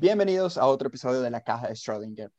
[0.00, 2.32] Bienvenidos a otro episodio de la Caja de Schrödinger.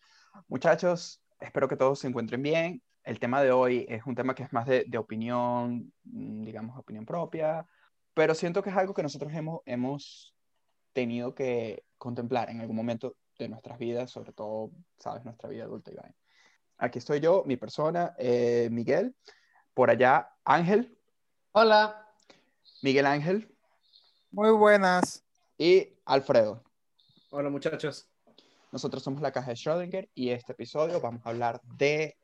[0.47, 2.81] Muchachos, espero que todos se encuentren bien.
[3.03, 6.75] El tema de hoy es un tema que es más de, de opinión, mm, digamos,
[6.75, 7.67] opinión propia,
[8.15, 10.33] pero siento que es algo que nosotros hemos, hemos
[10.91, 15.91] tenido que contemplar en algún momento de nuestras vidas, sobre todo, sabes, nuestra vida adulta
[15.91, 16.15] y vaina.
[16.79, 19.15] Aquí estoy yo, mi persona, eh, Miguel.
[19.75, 20.97] Por allá, Ángel.
[21.51, 22.11] Hola.
[22.81, 23.55] Miguel Ángel.
[24.31, 25.23] Muy buenas.
[25.59, 26.63] Y Alfredo.
[27.33, 28.09] Hola muchachos.
[28.73, 32.17] Nosotros somos la caja de Schrödinger y este episodio vamos a hablar de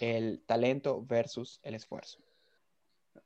[0.00, 2.18] el talento versus el esfuerzo.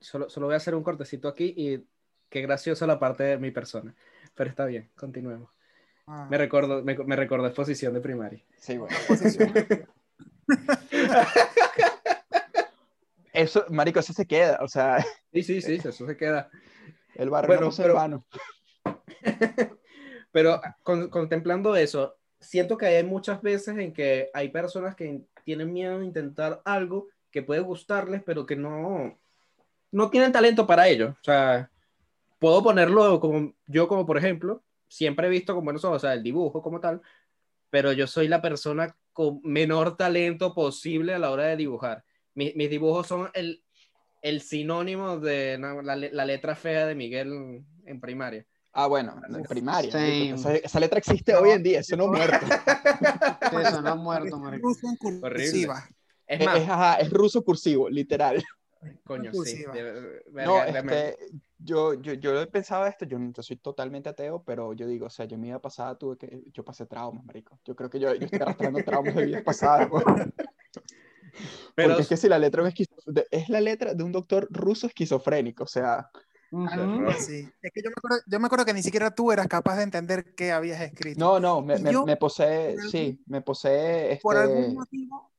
[0.01, 1.85] Solo, solo voy a hacer un cortecito aquí y
[2.29, 3.95] qué graciosa la parte de mi persona.
[4.35, 5.51] Pero está bien, continuemos.
[6.07, 8.41] Ah, Me recuerdo, me, me recordó exposición de primaria.
[8.59, 8.97] Sí, bueno.
[9.09, 9.53] posición.
[13.33, 14.59] Eso, marico, eso se queda.
[14.63, 16.51] O sea, Sí, sí, sí, eso se queda.
[17.15, 18.25] el barrio Bueno, no pero-.
[20.33, 25.73] Pero con- contemplando eso, siento que hay muchas veces en que hay personas que tienen
[25.73, 29.19] miedo de intentar algo que puede gustarles, pero que no,
[29.91, 31.11] no tienen talento para ello.
[31.21, 31.71] O sea,
[32.39, 36.15] puedo ponerlo como yo, como por ejemplo, siempre he visto con buenos ojos, o sea,
[36.15, 37.01] el dibujo como tal,
[37.71, 42.05] pero yo soy la persona con menor talento posible a la hora de dibujar.
[42.35, 43.63] Mi- mis dibujos son el,
[44.23, 48.47] el sinónimo de la, le- la letra fea de Miguel en primaria.
[48.81, 49.91] Ah, bueno, en primaria.
[49.91, 50.31] Same.
[50.35, 52.47] Esa, esa letra existe hoy en día, eso no ha muerto.
[52.47, 54.69] Sí, eso no ha muerto, marico.
[54.69, 55.85] Ruso en cursiva.
[56.25, 58.41] Es Es, más, es- ajá, es ruso cursivo, literal.
[59.03, 59.37] coño, sí.
[59.37, 59.73] cursiva.
[59.75, 61.17] de- de- No, este,
[61.59, 65.11] yo, yo, yo he pensado esto, yo, yo soy totalmente ateo, pero yo digo, o
[65.11, 67.59] sea, yo mi vida pasada tuve que, yo pasé traumas, marico.
[67.65, 69.89] Yo creo que yo, yo estoy arrastrando traumas de vidas pasadas.
[71.75, 72.75] pero Porque es que si la letra es,
[73.33, 76.11] es la letra de un doctor ruso esquizofrénico, o sea,
[76.51, 77.49] Sí.
[77.63, 79.83] Es que yo me, acuerdo, yo me acuerdo que ni siquiera tú eras capaz de
[79.83, 81.21] entender qué habías escrito.
[81.21, 85.31] no, no, me, yo, me posee, sí, me posee, Por este, algún motivo.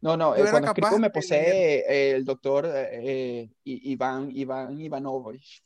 [0.00, 5.62] no, no, yo eh, cuando escribo me posee eh, el doctor eh, Iván, Iván Ivanovich.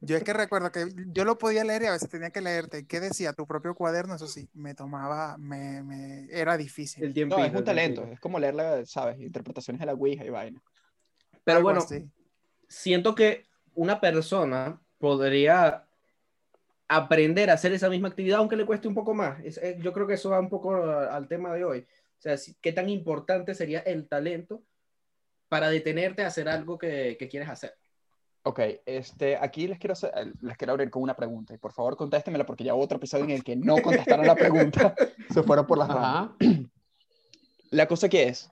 [0.00, 2.86] Yo es que recuerdo que yo lo podía leer y a veces tenía que leerte.
[2.86, 4.14] ¿Qué decía tu propio cuaderno?
[4.14, 7.04] Eso sí, me tomaba, me, me- era difícil.
[7.04, 7.38] el tiempito.
[7.38, 9.20] No, es un talento, es como leer, ¿sabes?
[9.20, 10.62] Interpretaciones de la Ouija y vaina.
[11.44, 12.08] Pero Algo bueno, así.
[12.68, 13.44] Siento que
[13.74, 15.84] una persona podría
[16.88, 19.40] aprender a hacer esa misma actividad aunque le cueste un poco más.
[19.44, 21.80] Es- es- yo creo que eso va un poco a- al tema de hoy.
[21.80, 24.62] O sea, si- qué tan importante sería el talento
[25.48, 27.74] para detenerte a hacer algo que, que quieres hacer.
[28.46, 31.96] Ok, este, aquí les quiero, hacer- les quiero abrir con una pregunta y por favor
[31.96, 34.94] contéstemela porque ya hubo otro episodio en el que no contestaron la pregunta,
[35.30, 36.30] se fueron por las ramas.
[37.70, 38.50] La cosa que es,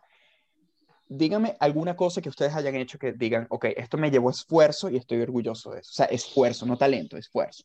[1.16, 4.96] díganme alguna cosa que ustedes hayan hecho que digan, ok, esto me llevó esfuerzo y
[4.96, 5.90] estoy orgulloso de eso.
[5.90, 7.64] O sea, esfuerzo, no talento, esfuerzo.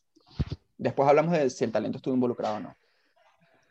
[0.76, 2.76] Después hablamos de si el talento estuvo involucrado o no.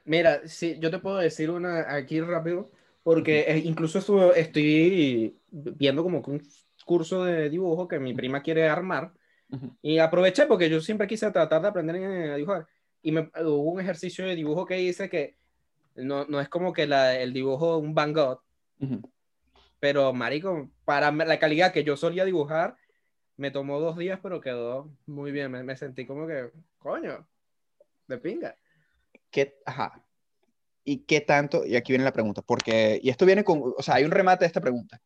[0.05, 2.71] Mira, sí, yo te puedo decir una aquí rápido,
[3.03, 6.41] porque incluso estoy viendo como un
[6.85, 9.11] curso de dibujo que mi prima quiere armar
[9.51, 9.75] Ujú.
[9.81, 12.65] y aproveché porque yo siempre quise tratar de aprender a dibujar
[13.01, 15.35] y me, hubo un ejercicio de dibujo que hice que
[15.95, 18.39] no, no es como que la- el dibujo un Van Gogh,
[18.79, 19.01] Ujú.
[19.79, 22.77] Pero marico, para la calidad que yo solía dibujar,
[23.37, 27.27] me tomó dos días, pero quedó muy bien, me, me sentí como que, coño,
[28.07, 28.55] de pinga.
[29.29, 30.03] ¿Qué, ajá.
[30.83, 31.65] ¿Y qué tanto?
[31.65, 34.45] Y aquí viene la pregunta, porque, y esto viene con, o sea, hay un remate
[34.45, 35.01] de esta pregunta.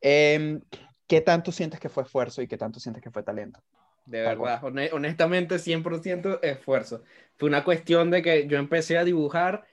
[0.00, 0.60] Em,
[1.08, 3.62] ¿Qué tanto sientes que fue esfuerzo y qué tanto sientes que fue talento?
[4.06, 7.02] De Tal verdad, hone- honestamente 100% esfuerzo.
[7.36, 9.66] Fue una cuestión de que yo empecé a dibujar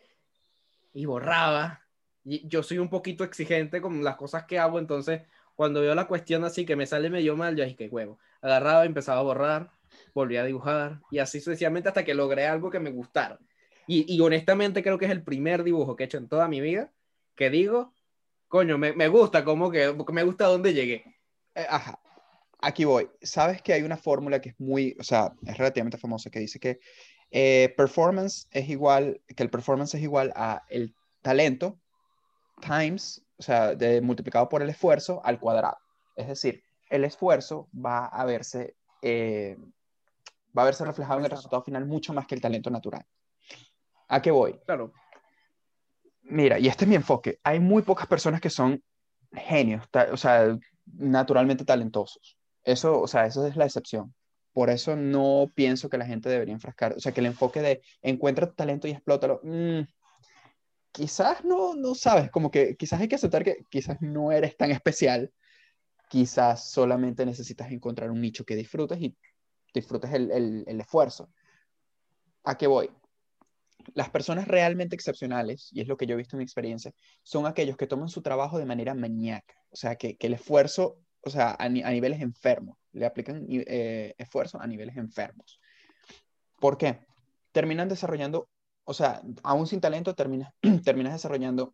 [0.93, 1.82] y borraba.
[2.23, 5.21] Yo soy un poquito exigente con las cosas que hago, entonces
[5.55, 8.17] cuando veo la cuestión así que me sale medio mal, yo dije, qué huevo.
[8.41, 9.71] Agarraba, empezaba a borrar,
[10.13, 13.39] volvía a dibujar y así sucesivamente hasta que logré algo que me gustara.
[13.87, 16.61] Y, y honestamente creo que es el primer dibujo que he hecho en toda mi
[16.61, 16.91] vida
[17.35, 17.93] que digo,
[18.47, 21.03] coño, me, me gusta, como que me gusta dónde llegué.
[21.55, 21.99] Eh, ajá,
[22.61, 23.09] aquí voy.
[23.21, 26.59] Sabes que hay una fórmula que es muy, o sea, es relativamente famosa que dice
[26.59, 26.79] que
[27.31, 31.79] eh, performance es igual, que el performance es igual a el talento
[32.61, 35.77] times, o sea, de, multiplicado por el esfuerzo al cuadrado.
[36.15, 39.57] Es decir, el esfuerzo va a verse, eh,
[40.57, 43.05] va a verse reflejado en el resultado final mucho más que el talento natural.
[44.07, 44.59] ¿A qué voy?
[44.65, 44.93] Claro,
[46.23, 47.39] Mira, y este es mi enfoque.
[47.43, 48.81] Hay muy pocas personas que son
[49.33, 52.37] genios, o sea, naturalmente talentosos.
[52.63, 54.13] Eso, o sea, eso es la excepción.
[54.53, 57.81] Por eso no pienso que la gente debería enfrascar, o sea, que el enfoque de
[58.01, 59.41] encuentra tu talento y explótalo.
[59.43, 59.81] mm,
[60.93, 64.71] quizás no, no sabes, como que quizás hay que aceptar que quizás no eres tan
[64.71, 65.33] especial.
[66.09, 69.17] Quizás solamente necesitas encontrar un nicho que disfrutes y
[69.73, 71.29] disfrutes el, el- el esfuerzo.
[72.43, 72.89] ¿A qué voy?
[73.95, 76.93] Las personas realmente excepcionales, y es lo que yo he visto en mi experiencia,
[77.23, 80.99] son aquellos que toman su trabajo de manera maníaca, o sea, que, que el esfuerzo,
[81.21, 85.59] o sea, a, ni- a niveles enfermos, le aplican eh, esfuerzo a niveles enfermos.
[86.59, 86.99] ¿Por qué?
[87.51, 88.47] Terminan desarrollando,
[88.85, 90.53] o sea, aún sin talento, terminas,
[90.83, 91.73] terminas desarrollando,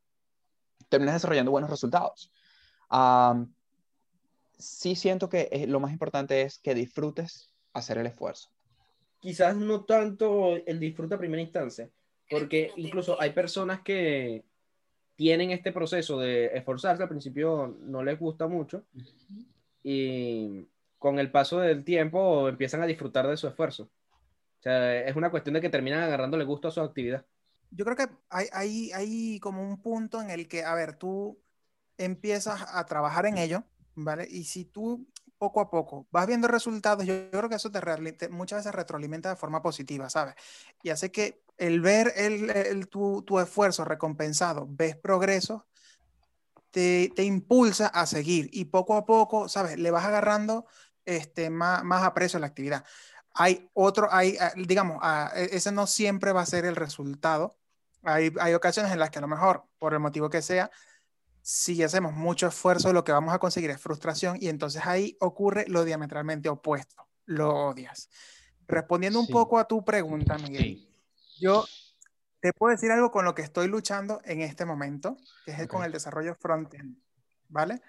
[0.90, 2.32] terminas desarrollando buenos resultados.
[4.58, 8.50] Sí siento que eh, lo más importante es que disfrutes hacer el esfuerzo.
[9.20, 11.90] quizás no tanto el disfrute a primera instancia,
[12.30, 14.44] porque incluso hay personas que
[15.16, 18.86] tienen este proceso de esforzarse, al principio no les gusta mucho,
[19.84, 20.68] y
[20.98, 23.90] con el paso del tiempo empiezan a disfrutar de su esfuerzo.
[24.60, 27.26] O sea, es una cuestión de que terminan agarrándole gusto a su actividad.
[27.72, 31.40] Yo creo que hay, hay, hay como un punto en el que, a ver, tú
[31.98, 33.64] empiezas a trabajar en ello,
[33.96, 34.28] ¿vale?
[34.30, 35.08] Y si tú
[35.38, 37.80] poco a poco vas viendo resultados, yo, creo que eso te,
[38.14, 40.36] te- muchas veces retroalimenta de forma positiva, ¿sabes?
[40.84, 45.62] Y hace que el ver el- tu, tu esfuerzo recompensado, ves progresos,
[46.72, 49.78] te, te impulsa a seguir y poco a poco, ¿sabes?
[49.80, 50.66] Le vas agarrando
[51.06, 52.86] este, más, más aprecio a la actividad.
[53.41, 57.56] Hay otro, hay, ah, digamos, ah, e- ese no siempre va a ser el resultado.
[58.03, 60.69] Hay, hay ocasiones en las que a lo mejor, por el motivo que sea,
[61.41, 65.65] si hacemos mucho esfuerzo, lo que vamos a conseguir es frustración y entonces ahí ocurre
[65.69, 68.09] lo diametralmente opuesto, lo odias.
[68.68, 69.31] Respondiendo un Sí.
[69.31, 70.86] poco a tu pregunta, Miguel,
[71.39, 71.65] yo
[72.41, 75.15] te puedo decir algo con lo que estoy luchando en este momento,
[75.45, 76.97] que es el- con el desarrollo frontend,
[77.47, 77.81] ¿vale?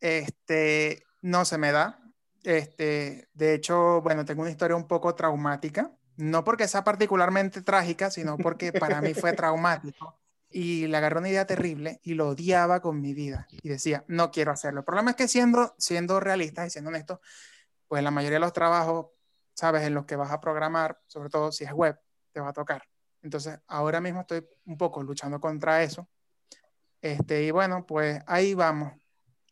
[0.00, 1.98] Este, no se me da.
[2.42, 8.10] Este, de hecho, bueno, tengo una historia un poco traumática, no porque sea particularmente trágica,
[8.10, 10.18] sino porque para mí fue traumático
[10.52, 14.30] y le agarré una idea terrible y lo odiaba con mi vida y decía, no
[14.30, 14.80] quiero hacerlo.
[14.80, 17.20] El problema es que siendo, siendo realista y siendo honesto,
[17.88, 19.06] pues la mayoría de los trabajos,
[19.54, 21.98] sabes, en los que vas a programar, sobre todo si es web,
[22.32, 22.82] te va a tocar.
[23.22, 26.08] Entonces, ahora mismo estoy un poco luchando contra eso.
[27.00, 28.92] Este, y bueno, pues ahí vamos.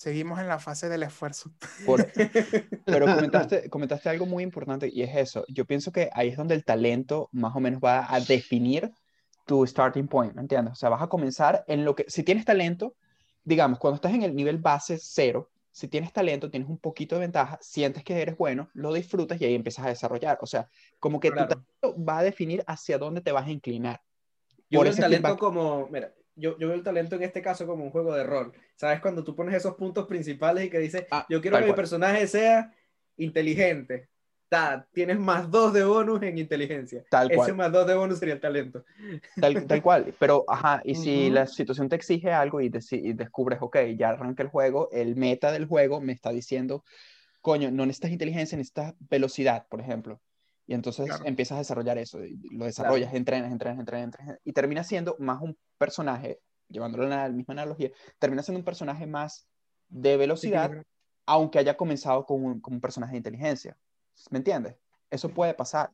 [0.01, 1.51] Seguimos en la fase del esfuerzo.
[1.85, 2.07] Por-
[2.87, 5.45] pero comentaste, comentaste algo muy importante y es eso.
[5.49, 8.91] Yo pienso que ahí es donde el talento más o menos va a definir
[9.45, 10.73] tu starting point, ¿me entiendes?
[10.73, 12.95] O sea, vas a comenzar en lo que, si tienes talento,
[13.45, 17.21] digamos, cuando estás en el nivel base cero, si tienes talento, tienes un poquito de
[17.21, 20.39] ventaja, sientes que eres bueno, lo disfrutas y ahí empiezas a desarrollar.
[20.41, 20.67] O sea,
[20.99, 21.63] como que tu Claro.
[21.83, 24.01] talento va a definir hacia dónde te vas a inclinar.
[24.71, 25.41] Yo Por veo el ese talento feedback.
[25.41, 28.53] como, mira, yo, yo veo el talento en este caso como un juego de rol.
[28.77, 29.01] ¿Sabes?
[29.01, 31.77] Cuando tú pones esos puntos principales y que dices, Ah, yo quiero que mi cual.
[31.77, 32.73] personaje sea
[33.17, 34.09] inteligente.
[34.49, 37.05] Ta, tienes más dos de bonus en inteligencia.
[37.09, 37.55] Tal Ese cual.
[37.55, 38.85] más dos de bonus sería el talento.
[39.41, 43.61] Tal, tal cual, pero ajá, y si la situación te exige algo y, y descubres,
[43.63, 46.85] ok, ya arranca el juego, el meta del juego me está diciendo,
[47.41, 50.21] coño, no necesitas inteligencia, necesitas velocidad, por ejemplo.
[50.71, 51.27] Y entonces Claro.
[51.27, 52.21] empiezas a desarrollar eso,
[52.53, 56.39] lo desarrollas, entrenas, entrenas, entrenas, entrenas, y termina siendo más un personaje,
[56.69, 57.91] llevándolo a la misma analogía,
[58.21, 59.49] termina siendo un personaje más
[59.89, 60.71] de velocidad,
[61.27, 63.77] aunque haya comenzado con un, con un personaje de inteligencia.
[64.31, 64.77] ¿Me entiendes?
[65.11, 65.91] Eso puede pasar,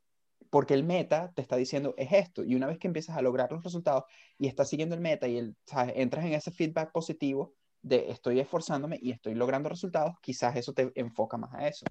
[0.50, 3.50] porque el meta te está diciendo es esto, y una vez que empiezas a lograr
[3.50, 4.04] los resultados
[4.36, 5.94] y estás siguiendo el meta y el, ¿sabes?
[5.96, 10.92] entras en ese feedback positivo de estoy esforzándome y estoy logrando resultados, quizás eso te
[10.96, 11.86] enfoca más a eso.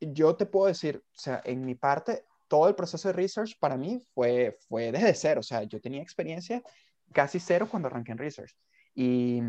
[0.00, 3.76] Yo te puedo decir, o sea, en mi parte, todo el proceso de research para
[3.76, 6.62] mí fue, fue desde cero, o sea, yo tenía experiencia
[7.12, 8.56] casi cero cuando arranqué en research.
[8.94, 9.40] Y,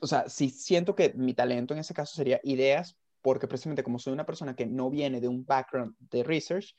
[0.00, 3.98] o sea, sí siento que mi talento en ese caso sería ideas, porque precisamente como
[3.98, 6.74] soy una persona que no viene de un background de research,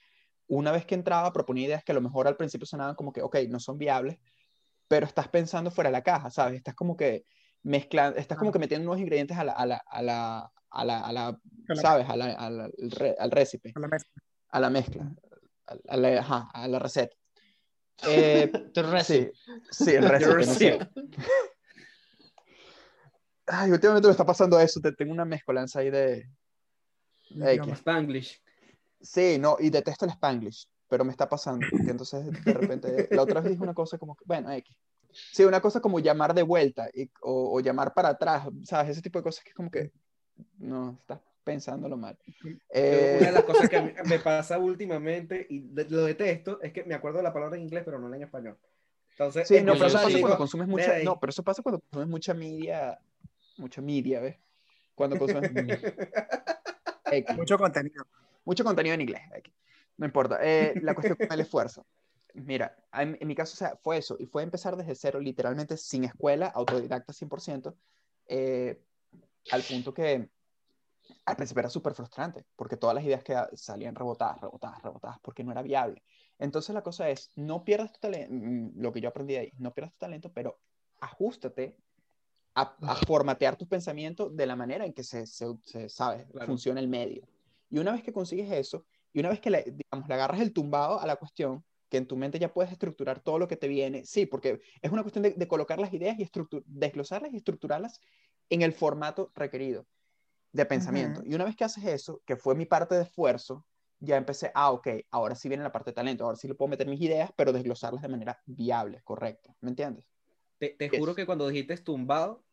[0.47, 3.21] una vez que entraba proponía ideas que a lo mejor al principio sonaban como que,
[3.21, 4.19] ok, no son viables,
[4.87, 6.57] pero estás pensando fuera de la caja, ¿sabes?
[6.57, 7.25] Estás como que
[7.63, 10.99] mezclando, estás como que metiendo nuevos ingredientes a la, a la, a la, a la,
[11.01, 11.37] a la A
[11.67, 12.09] la- ¿sabes?
[12.09, 14.23] A la- a la- al, re- al récipe, a la mezcla.
[14.49, 15.15] a la mezcla,
[15.87, 17.15] a, la, ajá, a la receta.
[18.05, 19.31] Eh, Tu recipe.
[19.71, 20.79] sí, sí, el récipe, no sé.
[23.45, 26.29] Ay, últimamente me está pasando eso, te- tengo una mezcolanza ahí de...
[27.29, 27.53] de.
[27.55, 27.73] X.
[27.79, 28.41] Spanglish.
[29.01, 33.21] Sí, no, y detesto el Spanglish, pero me está pasando, que entonces de repente, la
[33.23, 34.75] otra vez dije una cosa como bueno, X.
[35.11, 38.91] Sí, una cosa como llamar de vuelta y- o, o llamar para atrás, ¿sabes?
[38.91, 39.91] Ese tipo de cosas que es como que,
[40.59, 42.17] no, estás pensándolo mal.
[42.69, 46.61] Eh, Una de las cosas que a mí me pasa últimamente y de- lo detesto
[46.61, 48.57] es que me acuerdo de la palabra en inglés, pero no en español.
[49.11, 52.07] Entonces, sí, no, pero eso pasa cuando consumes mucha, no, pero eso pasa cuando consumes
[52.07, 52.99] mucha media,
[53.57, 54.37] mucha media, ¿ves?
[54.95, 55.53] Cuando consumes.
[57.35, 58.05] Mucho contenido.
[58.43, 59.21] mucho contenido en inglés.
[59.97, 60.39] No importa.
[60.41, 61.85] Eh, la cuestión con el esfuerzo.
[62.33, 64.15] Mira, en, en mi caso, o sea, fue eso.
[64.19, 67.75] Y fue empezar desde cero, literalmente sin escuela, autodidacta 100%,
[68.27, 68.81] eh,
[69.51, 70.29] al punto que
[71.25, 75.43] al principio era súper frustrante, porque todas las ideas que salían rebotadas, rebotadas, rebotadas, porque
[75.43, 76.03] no era viable.
[76.39, 78.33] Entonces la cosa es, no pierdas tu talento,
[78.75, 80.59] lo que yo aprendí ahí, no pierdas tu talento, pero
[80.99, 81.77] ajustate
[82.55, 86.47] a, a formatear tus pensamientos de la manera en que se, se, se sabe, Claro.
[86.47, 87.27] funciona el medio.
[87.69, 90.53] Y una vez que consigues eso, y una vez que le, digamos, le agarras el
[90.53, 93.67] tumbado a la cuestión, que en tu mente ya puedes estructurar todo lo que te
[93.67, 96.27] viene, sí, porque es una cuestión de, de colocar las ideas y
[96.65, 97.99] desglosarlas y estructurarlas
[98.49, 99.85] en el formato requerido
[100.51, 101.21] de pensamiento.
[101.25, 103.65] Y una vez que haces eso, que fue mi parte de esfuerzo,
[103.99, 106.69] ya empecé, ah, ok, ahora sí viene la parte de talento, ahora sí le puedo
[106.69, 110.05] meter mis ideas, pero desglosarlas de manera viable, correcta, ¿me entiendes?
[110.59, 110.99] Te, te Yes.
[110.99, 112.43] juro que cuando dijiste tumbado,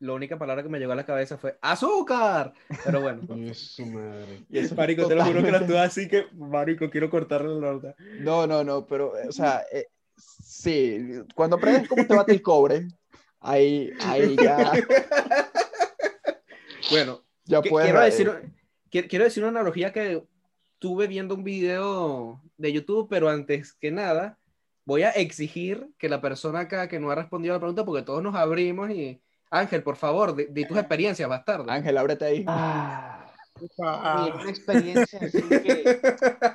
[0.00, 2.52] la única palabra que me llegó a la cabeza fue azúcar.
[2.84, 3.22] Pero bueno.
[3.34, 4.44] Y su madre.
[4.50, 7.54] Y eso es Marico, te lo juro que la tuve así que, Marico, quiero cortarle
[7.60, 7.94] la nota.
[8.18, 10.98] No, no, no, pero, o sea, eh, sí,
[11.34, 12.88] cuando aprendes cómo te bate el cobre,
[13.44, 14.72] ahí, ahí ya,
[16.90, 18.30] Bueno, ya que- quiero, decir,
[18.90, 20.22] qui- quiero decir una analogía que
[20.78, 24.38] tuve viendo un video de YouTube, pero antes que nada,
[24.84, 28.02] voy a exigir que la persona acá que no ha respondido a la pregunta, porque
[28.02, 29.20] todos nos abrimos y...
[29.50, 31.70] Ángel, por favor, di, di tus experiencias, bastardo.
[31.70, 32.44] Ángel, ábrete ahí.
[32.48, 33.20] Ah,
[33.80, 36.00] Ah, una experiencia así que,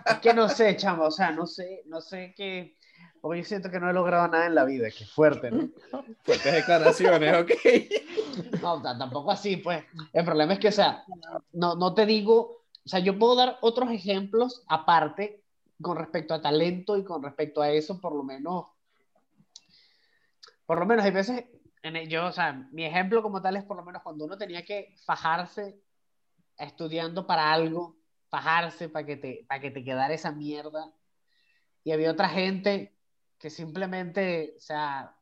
[0.05, 2.75] es que no sé, chamo, o sea, no sé, no sé qué,
[3.21, 5.69] porque yo siento que no he logrado nada en la vida, que fuerte, ¿no?
[6.23, 7.51] Fuertes declaraciones, ok.
[8.61, 9.83] No, tampoco así, pues.
[10.13, 11.03] El problema es que, o sea,
[11.51, 15.43] no, no te digo, o sea, yo puedo dar otros ejemplos aparte
[15.81, 18.65] con respecto a talento y con respecto a eso, por lo menos,
[20.65, 21.45] por lo menos hay veces,
[21.83, 24.37] en el- yo, o sea, mi ejemplo como tal es por lo menos cuando uno
[24.37, 25.79] tenía que fajarse
[26.57, 27.97] estudiando para algo,
[28.29, 30.91] fajarse para que te, para que te quedara esa mierda,
[31.83, 32.93] y había otra gente
[33.39, 35.15] que simplemente, o sea,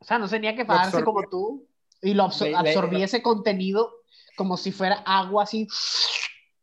[0.00, 1.04] o sea, no tenía que absorbía.
[1.04, 1.68] como tú
[2.02, 3.92] y lo absor- Le- le- absorbía ese contenido
[4.36, 5.68] como si fuera agua así.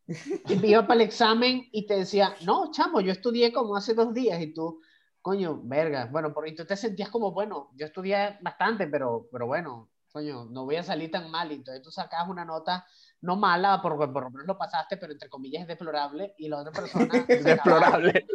[0.49, 4.13] Y iba para el examen y te decía, no, chamo, yo estudié como hace dos
[4.13, 4.81] días y tú,
[5.21, 9.47] coño, verga, bueno, por, y tú te sentías como, bueno, yo estudié bastante, pero, pero
[9.47, 11.49] bueno, coño, no voy a salir tan mal.
[11.51, 12.85] Y entonces tú sacabas una nota
[13.21, 16.57] no mala, porque por lo menos lo pasaste, pero entre comillas es deplorable, y la
[16.57, 17.05] otra persona...
[17.27, 18.27] Deplorable.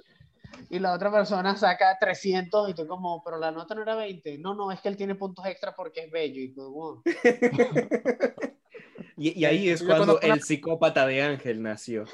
[0.70, 4.38] Y la otra persona saca 300 y tú como, pero la nota no era 20.
[4.38, 6.40] No, no, es que él tiene puntos extra porque es bello.
[6.40, 7.02] Y tú, wow.
[9.18, 12.04] Y, y ahí es Yo cuando conozco una- el psicópata de Ángel nació.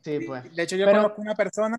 [0.00, 0.54] Sí, pues.
[0.54, 1.76] De hecho, yo Pero- conozco una persona,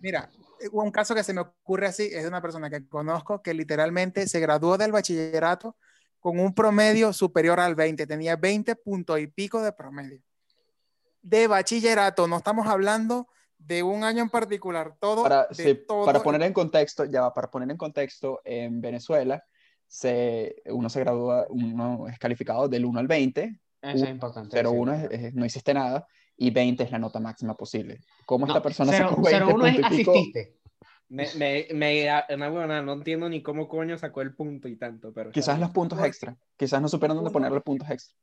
[0.00, 0.30] mira,
[0.72, 4.26] un caso que se me ocurre así, es de una persona que conozco que literalmente
[4.26, 5.76] se graduó del bachillerato
[6.18, 10.22] con un promedio superior al 20, tenía 20 puntos y pico de promedio.
[11.20, 13.28] De bachillerato, no estamos hablando
[13.66, 17.22] de un año en particular, todo, Para, de sí, todo para poner en contexto, ya
[17.22, 19.42] va, para poner en contexto, en Venezuela
[19.86, 24.56] se, uno se gradúa, uno es calificado del 1 al 20, Eso es importante.
[24.62, 25.16] 0-1 decirlo.
[25.16, 26.06] es, es- no hiciste nada
[26.36, 28.00] y 20 es la nota máxima posible.
[28.26, 30.10] ¿Cómo No, esta persona cero- sacó 20 01 es puntos y pico?
[30.12, 30.56] asististe.
[31.08, 35.12] Me, me, me- una buena, no entiendo ni cómo coño sacó el punto y tanto,
[35.12, 35.30] pero.
[35.30, 35.60] Quizás bien.
[35.60, 38.16] los puntos Porque- extra, quizás no supieron dónde Punto- ponerle puntos extra.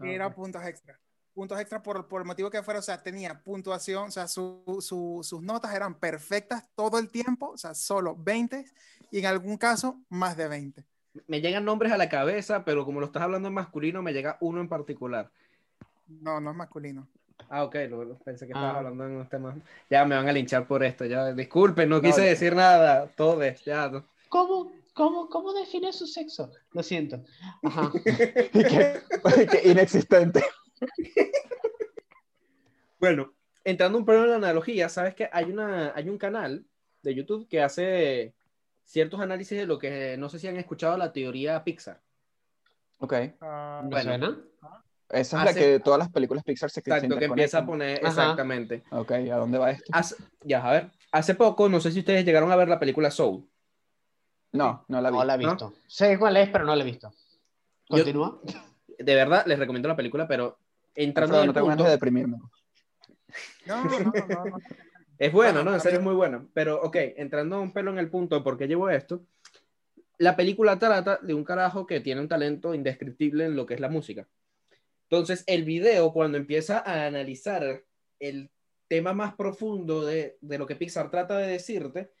[0.00, 1.00] Ah, era puntos extra.
[1.38, 4.60] Puntos extra por, por el motivo que fuera, o sea, tenía puntuación, o sea, su-
[4.80, 8.64] su- sus notas eran perfectas todo el tiempo, o sea, solo 20
[9.12, 10.84] y en algún caso más de 20.
[11.28, 14.36] Me llegan nombres a la cabeza, pero como lo estás hablando en masculino, me llega
[14.40, 15.30] uno en particular.
[16.08, 17.06] No, no es masculino.
[17.48, 18.78] Ah, ok, lo, lo- pensé que estabas Ah.
[18.78, 19.54] hablando en un tema.
[19.88, 21.32] Ya me van a linchar por esto, ya.
[21.34, 23.06] Disculpen, no quise No, decir nada.
[23.16, 23.88] Todo es, ya.
[23.88, 24.04] no.
[24.28, 26.50] ¿Cómo, cómo, ¿Cómo define su sexo?
[26.72, 27.22] Lo siento.
[27.62, 27.92] Ajá.
[28.52, 29.00] Y que,
[29.52, 30.42] que inexistente.
[33.00, 33.32] Bueno,
[33.64, 36.64] entrando un poco en la analogía, sabes que hay, una, hay un canal
[37.02, 38.34] de YouTube que hace
[38.84, 42.00] ciertos análisis de lo que no sé si han escuchado la teoría Pixar.
[42.98, 43.14] Ok.
[43.40, 44.02] Ah, ¿Me Bueno.
[44.02, 44.38] suena?
[45.10, 47.98] Esa es la que todas las películas Pixar se, se Exacto, que empieza a poner
[47.98, 48.08] Ajá.
[48.08, 48.82] exactamente.
[48.90, 49.90] Ok, ¿a dónde va esto?
[49.92, 53.10] Hace- ya, a ver, hace poco, no sé si ustedes llegaron a ver la película
[53.12, 53.48] Soul.
[54.52, 55.16] No, no la vi.
[55.18, 55.72] No la he visto.
[55.86, 57.10] Sé cuál es, pero no la he visto.
[57.90, 58.40] Yo- Continúa.
[58.98, 60.58] De verdad, les recomiendo la película, pero
[61.04, 62.38] entrando Alfredo, en no el tengo punto, ganas de deprimirme.
[63.66, 64.58] No, no, no, no, no.
[65.18, 65.74] Es bueno, Bueno, ¿no?
[65.74, 66.48] En serio es muy bueno.
[66.54, 69.26] Pero, ok, entrando un pelo en el punto de por qué llevo esto,
[70.18, 73.80] la película trata de un carajo que tiene un talento indescriptible en lo que es
[73.80, 74.28] la música.
[75.10, 77.82] Entonces, el video, cuando empieza a analizar
[78.20, 78.50] el
[78.86, 82.12] tema más profundo de, de lo que Pixar trata de decirte,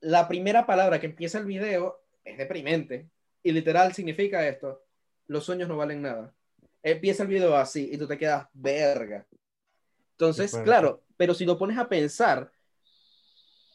[0.00, 3.10] la primera palabra que empieza el video es deprimente.
[3.42, 4.84] Y literal significa esto,
[5.26, 6.34] los sueños no valen nada.
[6.82, 9.26] Empieza el video así y tú te quedas verga.
[10.12, 12.52] Entonces, claro, pero si lo pones a pensar,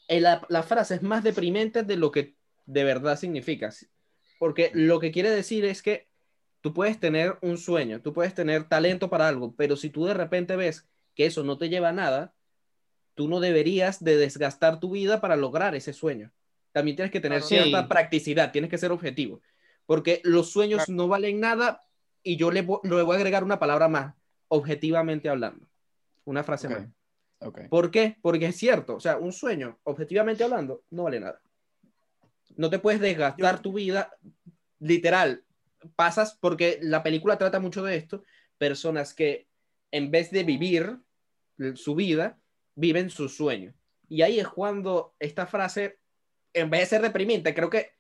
[0.08, 2.36] eh, la, la frase es más deprimente de lo que
[2.66, 3.74] de verdad significa.
[4.40, 6.08] Porque lo que quiere decir es que
[6.62, 10.14] tú puedes tener un sueño, tú puedes tener talento para algo, pero si tú de
[10.14, 12.34] repente ves que eso no te lleva a nada,
[13.16, 16.32] tú no deberías de desgastar tu vida para lograr ese sueño.
[16.72, 19.42] También tienes que tener cierta practicidad, tienes que ser objetivo,
[19.86, 21.82] porque los sueños no valen nada
[22.28, 24.14] y yo le, le voy a agregar una palabra más,
[24.50, 25.66] objetivamente hablando,
[26.26, 26.88] una frase Ok, más.
[27.40, 27.60] ok.
[27.70, 28.18] ¿Por qué?
[28.22, 31.40] Porque es cierto, o sea, un sueño, objetivamente hablando, no vale nada.
[32.58, 34.14] No te puedes desgastar Yo- tu vida,
[34.80, 35.44] literal.
[35.96, 38.24] Pasas, porque la película trata mucho de esto,
[38.58, 39.48] personas que
[39.92, 40.98] en vez de vivir
[41.76, 42.38] su vida,
[42.76, 43.74] viven su sueño.
[44.10, 46.00] Y ahí es cuando esta frase,
[46.54, 47.92] en vez de ser deprimente, creo que,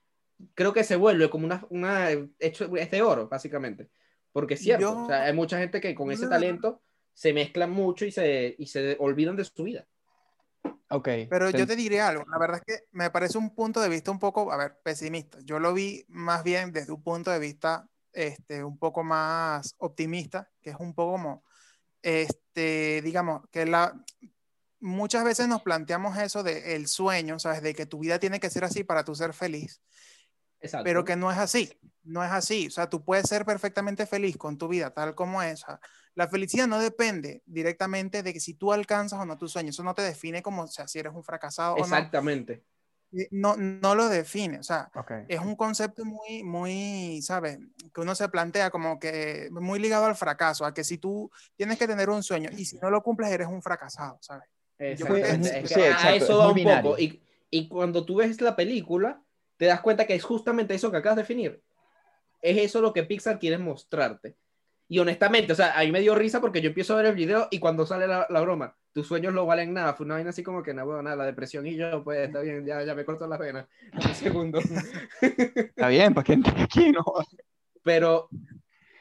[0.53, 3.89] creo que se vuelve como una, una hecho, es de oro, básicamente.
[4.37, 7.33] Porque es cierto, Yo- o sea, hay mucha gente que con ese de talento se
[7.33, 9.87] mezclan mucho y se, y se olvidan de su vida.
[10.91, 11.09] Ok.
[11.27, 14.11] Pero yo te diré algo, la verdad es que me parece un punto de vista
[14.11, 15.39] un poco, a ver, pesimista.
[15.43, 20.51] Yo lo vi más bien desde un punto de vista este, un poco más optimista,
[20.61, 21.43] que es un poco como,
[22.03, 23.99] este, digamos, que la,
[24.79, 27.63] muchas veces nos planteamos eso de el sueño, ¿sabes?
[27.63, 29.81] De que tu vida tiene que ser así para tú ser feliz,
[30.59, 30.83] Exacto.
[30.85, 31.71] pero que no es así,
[32.03, 32.67] no es así.
[32.67, 35.63] O sea, tú puedes ser perfectamente feliz con tu vida tal como es.
[35.63, 35.79] O sea,
[36.15, 39.83] la felicidad no depende directamente de que si tú alcanzas o no tus sueños, eso
[39.83, 41.83] no te define como, o sea, si eres un fracasado o no.
[41.83, 42.63] Exactamente.
[43.13, 44.59] Eh, no, no lo define.
[44.59, 44.89] O sea,
[45.29, 47.59] es un concepto muy, muy, ¿sabes?
[47.93, 51.77] Que uno se plantea como que muy ligado al fracaso, a que si tú tienes
[51.77, 54.49] que tener un sueño y si no lo cumples eres un fracasado, ¿sabes?
[54.97, 56.91] Yo creo que es- Es que sí, a eso es va un binario.
[56.91, 56.99] poco.
[57.01, 59.23] Y, y cuando tú ves la película,
[59.57, 61.61] te das cuenta que es justamente eso que acabas de definir.
[62.41, 64.35] Es eso lo que Pixar quiere mostrarte.
[64.89, 67.15] Y honestamente, o sea, a mí me dio risa porque yo empiezo a ver el
[67.15, 69.93] video y cuando sale la, la broma, tus sueños no valen nada.
[69.95, 72.39] Fue una vaina así como que, no, bueno, nada, la depresión y yo, pues está
[72.39, 73.67] bien, ya, ya me corto las venas.
[73.93, 74.59] Un segundo.
[75.21, 77.03] Está bien, para que entre aquí, ¿no?
[77.83, 78.29] Pero,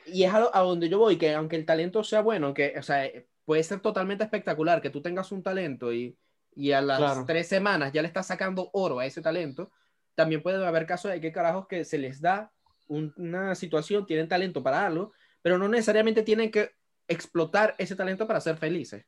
[0.07, 2.75] y es a, lo- a donde yo voy, que aunque el talento sea bueno, que,
[2.79, 3.09] o sea,
[3.45, 6.17] puede ser totalmente espectacular, que tú tengas un talento y,
[6.55, 7.25] y a las Claro.
[7.27, 9.71] tres semanas ya le estás sacando oro a ese talento,
[10.16, 12.52] también puede haber casos de que carajos que se les da
[12.88, 16.72] un- una situación, tienen talento para algo, pero no necesariamente tienen que
[17.07, 19.05] explotar ese talento para ser felices.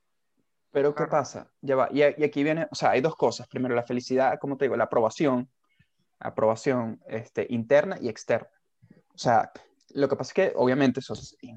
[0.70, 1.50] Pero ¿qué pasa?
[1.62, 1.88] Ya va.
[1.90, 3.48] Y, y aquí viene, o sea, hay dos cosas.
[3.48, 5.50] Primero, la felicidad, como te digo, la aprobación,
[6.20, 8.50] aprobación este, interna y externa.
[9.14, 9.50] O sea,
[9.94, 11.14] lo que pasa es que, obviamente, so-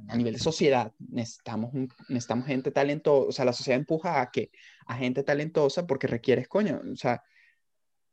[0.08, 4.32] a nivel de sociedad, necesitamos, un- necesitamos gente talentosa, o sea, la sociedad empuja a
[4.32, 4.52] que
[4.88, 7.22] a gente talentosa porque requieres, coño, o sea,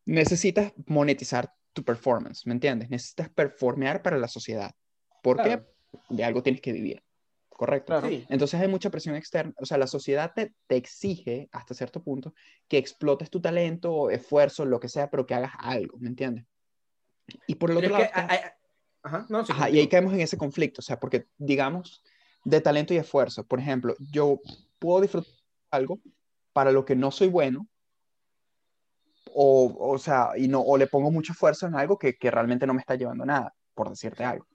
[0.09, 2.89] necesitas monetizar tu performance, ¿me entiendes?
[2.89, 4.75] Necesitas performear para la sociedad.
[5.23, 5.67] ¿Por Claro.
[6.09, 6.15] qué?
[6.15, 7.03] De algo tienes que vivir,
[7.51, 7.93] ¿correcto?
[7.93, 8.09] Claro.
[8.09, 8.25] Sí.
[8.31, 12.35] Entonces hay mucha presión externa, o sea, la sociedad te, te exige hasta cierto punto
[12.69, 16.47] que explotes tu talento, esfuerzo, lo que sea, pero que hagas algo, ¿me entiendes?
[17.47, 18.51] Y por el Pero otro lado, que, está- hay-
[19.03, 22.03] ajá, no, sí, ajá, y ahí caemos en ese conflicto, o sea, porque digamos,
[22.45, 24.41] de talento y esfuerzo, por ejemplo, yo
[24.79, 25.31] puedo disfrutar
[25.71, 26.01] algo
[26.55, 27.67] para lo que no soy bueno,
[29.35, 32.67] o, o sea, y no, o le pongo mucho esfuerzo en algo que, que realmente
[32.67, 34.47] no me está llevando nada, por decirte algo.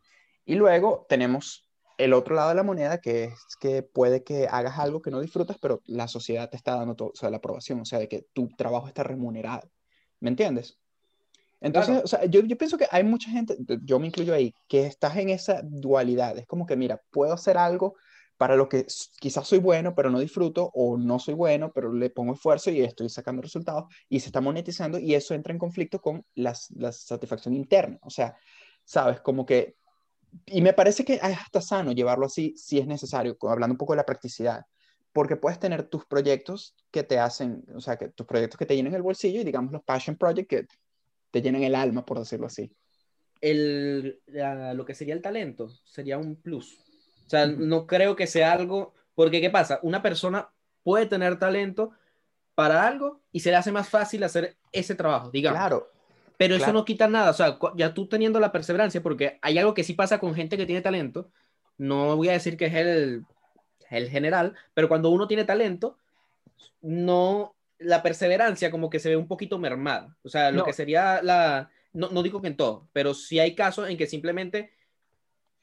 [0.46, 4.80] Y luego tenemos el otro lado de la moneda, que es que puede que hagas
[4.80, 7.80] algo que no disfrutas, pero la sociedad te está dando todo, o sea, la aprobación,
[7.82, 9.70] o sea, de que tu trabajo está remunerado.
[10.20, 10.80] ¿Me entiendes?
[11.62, 12.04] Entonces, Claro.
[12.04, 15.16] o sea, yo, yo pienso que hay mucha gente, yo me incluyo ahí, que estás
[15.18, 16.38] en esa dualidad.
[16.38, 17.96] Es como que, mira, puedo hacer algo
[18.44, 18.86] para lo que
[19.22, 22.82] quizás soy bueno, pero no disfruto, o no soy bueno, pero le pongo esfuerzo y
[22.82, 26.92] estoy sacando resultados, y se está monetizando, y eso entra en conflicto con las, la
[26.92, 27.98] satisfacción interna.
[28.02, 28.36] O sea,
[28.84, 29.78] sabes, como que,
[30.48, 33.98] y me parece que hasta sano llevarlo así si es necesario, hablando un poco de
[33.98, 34.66] la practicidad,
[35.14, 38.76] porque puedes tener tus proyectos que te hacen, o sea, que tus proyectos que te
[38.76, 40.68] llenen el bolsillo y digamos los passion projects que
[41.32, 42.70] te llenan el alma, por decirlo así.
[43.40, 46.83] el, la- lo que sería el talento sería un plus.
[47.26, 49.80] O sea, no creo que sea algo, porque ¿qué pasa?
[49.84, 50.50] Una persona
[50.84, 51.92] puede tener talento
[52.56, 55.58] para algo y se le hace más fácil hacer ese trabajo, digamos.
[55.60, 55.88] Claro,
[56.38, 59.74] Pero eso no quita nada, o sea, ya tú teniendo la perseverancia, porque hay algo
[59.74, 61.32] que sí pasa con gente que tiene talento,
[61.78, 63.26] no voy a decir que es el,
[63.90, 65.98] el general, pero cuando uno tiene talento,
[66.82, 70.64] no, la perseverancia como que se ve un poquito mermada, o sea, lo No.
[70.64, 74.08] que sería la, no, no digo que en todo, pero sí hay casos en que
[74.08, 74.72] simplemente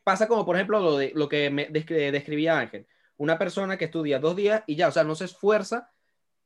[0.04, 2.86] pasa como por ejemplo lo, de, lo que me descri- describía Ángel,
[3.16, 5.90] una persona que estudia dos días y ya, o sea, no se esfuerza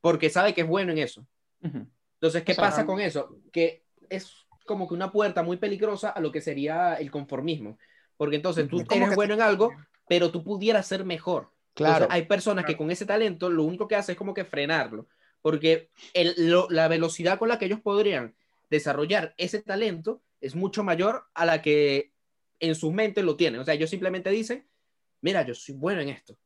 [0.00, 1.26] porque sabe que es bueno en eso.
[1.62, 1.86] Ujú.
[2.14, 3.36] Entonces, ¿qué O sea, pasa con eso?
[3.52, 4.34] Que es
[4.66, 7.78] como que una puerta muy peligrosa a lo que sería el conformismo.
[8.16, 9.72] Porque entonces tú eres que- bueno en algo,
[10.08, 11.50] pero tú pudieras ser mejor.
[11.74, 12.04] claro.
[12.04, 15.06] Entonces, hay personas que con ese talento lo único que hace es como que frenarlo.
[15.42, 18.34] Porque el- lo- la velocidad con la que ellos podrían
[18.70, 22.12] desarrollar ese talento es mucho mayor a la que
[22.60, 23.60] en sus mentes lo tienen.
[23.60, 24.68] O sea, ellos simplemente dicen,
[25.20, 26.36] mira, yo soy bueno en esto.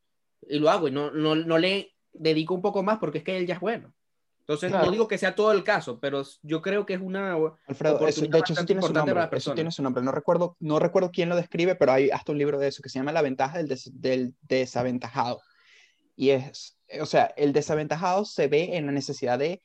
[0.48, 3.36] Y lo hago y no, no, no le dedico un poco más porque es que
[3.36, 3.92] él ya es bueno.
[4.40, 4.86] Entonces, Claro.
[4.86, 7.34] no digo que sea todo el caso, pero yo creo que es una
[7.66, 9.14] Alfredo, eso, de hecho, eso tiene su nombre.
[9.14, 10.02] para Eso tiene su nombre.
[10.02, 12.88] No recuerdo, no recuerdo quién lo describe, pero hay hasta un libro de eso que
[12.88, 15.42] se llama La ventaja del, des- del desaventajado.
[16.16, 19.60] Y es, o sea, el desaventajado se ve en la necesidad de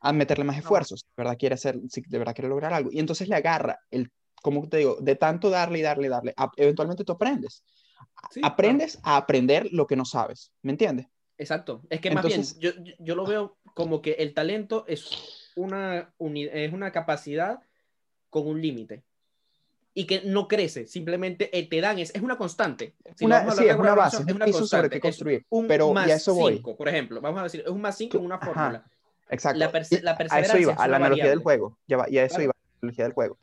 [0.00, 2.90] a meterle más esfuerzos, de verdad quiere hacer, si de verdad quiere lograr algo.
[2.92, 4.12] Y entonces le agarra el,
[4.48, 7.62] como te digo, de tanto darle y darle y darle, a- eventualmente tú aprendes.
[8.30, 11.06] Sí, aprendes a aprender lo que no sabes, ¿me entiendes?
[11.36, 11.82] Exacto.
[11.90, 16.12] Es que Entonces- más bien, yo, yo- lo veo como que el talento es una,
[16.18, 17.60] es una capacidad
[18.30, 19.02] con un límite.
[19.94, 22.94] Y que no crece, simplemente eh, te dan, es, es una constante.
[23.16, 25.66] Si Una, a sí, es una base, es un piso sobre qué es construir, un
[25.66, 26.54] pero más ya eso voy.
[26.54, 27.20] cinco, por ejemplo.
[27.20, 28.46] Vamos a decir, es un más 5 en una Ajá.
[28.46, 28.84] fórmula.
[29.28, 29.58] Exacto.
[29.58, 31.42] La perse- Y la a eso perseverancia iba, es a la una analogía del variable.
[31.42, 31.78] juego.
[31.88, 32.44] Ya va, y a eso Claro.
[32.44, 33.38] iba, a la analogía del juego.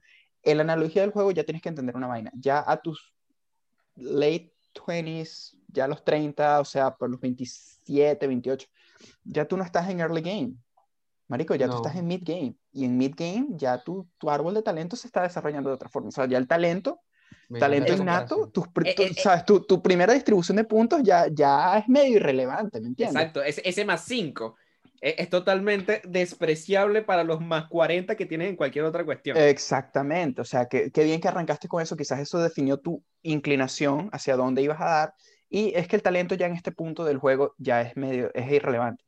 [0.46, 2.32] En la analogía del juego ya tienes que entender una vaina.
[2.36, 3.14] Ya a tus
[3.96, 8.68] late 20s, ya a los 30, o sea, por los 27, 28,
[9.24, 10.54] ya tú no estás en early game.
[11.28, 12.56] Marico, ya tú estás en mid game.
[12.72, 15.90] Y en mid game ya tu, tu árbol de talento se está desarrollando de otra
[15.90, 16.10] forma.
[16.10, 17.02] O sea, ya el talento,
[17.60, 19.22] talento innato, tus Eh, tu- eh, eh.
[19.22, 19.44] ¿sabes?
[19.46, 23.16] Tu, tu primera distribución de puntos ya, ya es medio irrelevante, ¿me entiendes?
[23.16, 24.56] Exacto, ese, ese más 5
[25.06, 29.38] es, es totalmente despreciable para los más 40 que tienes en cualquier otra cuestión.
[29.38, 34.10] Exactamente, o sea, que, qué bien que arrancaste con eso, quizás eso definió tu inclinación
[34.12, 35.14] hacia dónde ibas a dar,
[35.50, 38.52] y es que el talento ya en este punto del juego ya es medio, es
[38.52, 39.04] irrelevante.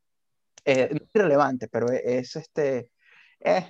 [0.65, 2.91] Eh, no es irrelevante, pero es, es este,
[3.39, 3.65] eh.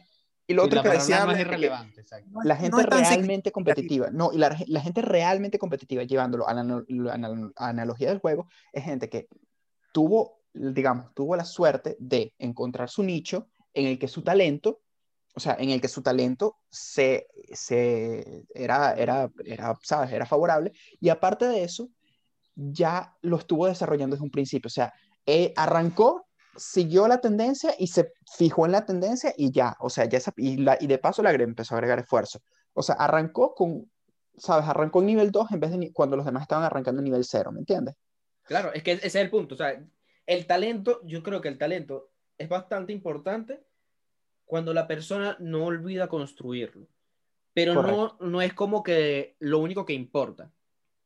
[0.50, 2.30] Y lo Sí, otro la que decía, más es irrelevante, exacto.
[2.32, 6.04] No la no gente es tan realmente competitiva, no, y la, la gente realmente competitiva,
[6.04, 9.28] llevándolo a la, la anal- analogía del juego, es gente que
[9.94, 14.82] tuvo, digamos, tuvo la suerte de encontrar su nicho en el que su talento,
[15.36, 20.12] o sea, en el que su talento se, se era, era, era, ¿sabes?
[20.12, 21.90] Era favorable, y aparte de eso,
[22.56, 24.94] ya lo estuvo desarrollando desde un principio, o sea,
[25.26, 30.06] eh, arrancó, siguió la tendencia y se fijó en la tendencia y ya, o sea,
[30.06, 32.40] ya esa- y, la, y de paso le empezó a agregar esfuerzo.
[32.74, 33.92] O sea, arrancó con,
[34.38, 34.68] ¿sabes?
[34.68, 37.52] Arrancó en nivel 2 en vez de cuando los demás estaban arrancando en nivel 0,
[37.52, 37.96] ¿me entiendes?
[38.44, 39.56] Claro, es que ese es el punto.
[39.56, 39.80] O sea,
[40.28, 43.64] el talento, yo creo que el talento es bastante importante
[44.46, 46.88] cuando la persona no olvida construirlo.
[47.54, 48.18] Pero no, Correcto.
[48.20, 50.52] no es como que lo único que importa.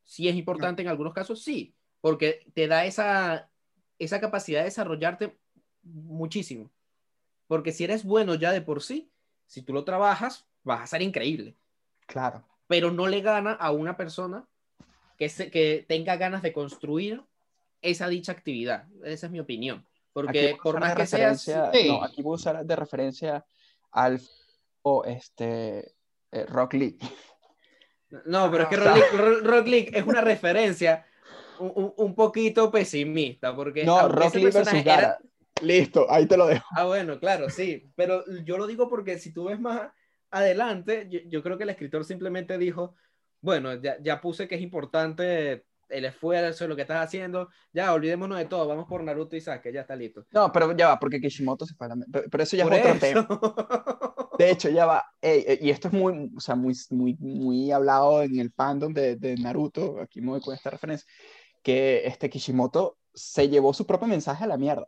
[0.03, 3.49] Sí es importante en algunos casos, sí, porque te da esa,
[3.99, 5.38] esa capacidad de desarrollarte
[5.84, 6.69] muchísimo.
[7.47, 9.10] Porque si eres bueno ya de por sí,
[9.45, 11.55] si tú lo trabajas, vas a ser increíble.
[12.07, 12.43] Claro.
[12.67, 14.45] Pero no le gana a una persona
[15.17, 17.23] que, se, que tenga ganas de construir
[17.82, 18.88] esa dicha actividad.
[19.04, 19.86] Esa es mi opinión.
[20.13, 21.88] Porque por más que referencia- Sí.
[21.88, 23.46] no, aquí voy a usar de referencia
[23.91, 24.20] al
[24.82, 25.94] o este
[26.32, 26.98] eh, Rock Lee.
[28.26, 28.80] No, pero es que Ah.
[28.84, 31.06] Rock League, Rock League es una referencia
[31.60, 33.56] un, un- poquito pesimista.
[33.56, 35.17] Porque No, Rock Lee versus era- Gara.
[35.62, 36.65] Listo, ahí te lo dejo.
[36.76, 37.86] Ah, bueno, claro, sí.
[37.96, 39.91] Pero yo lo digo porque si tú ves más
[40.32, 42.96] adelante, yo, yo creo que el escritor simplemente dijo,
[43.41, 48.38] bueno, ya, ya puse que es importante el esfuerzo, lo que estás haciendo, ya olvidémonos
[48.38, 50.25] de todo, vamos por Naruto y Sasuke, ya está listo.
[50.32, 52.06] No, pero ya va, porque Kishimoto se fue a la...
[52.12, 52.99] Pero, pero eso ya Por es otro eso.
[52.99, 53.27] tema.
[54.38, 55.06] De hecho, ya va.
[55.21, 58.93] ey, ey, y esto es muy, o sea, muy, muy, muy hablado en el fandom
[58.93, 59.99] de, de Naruto.
[60.01, 61.08] Aquí me voy con esta referencia.
[61.62, 64.88] Que este Kishimoto se llevó su propio mensaje a la mierda.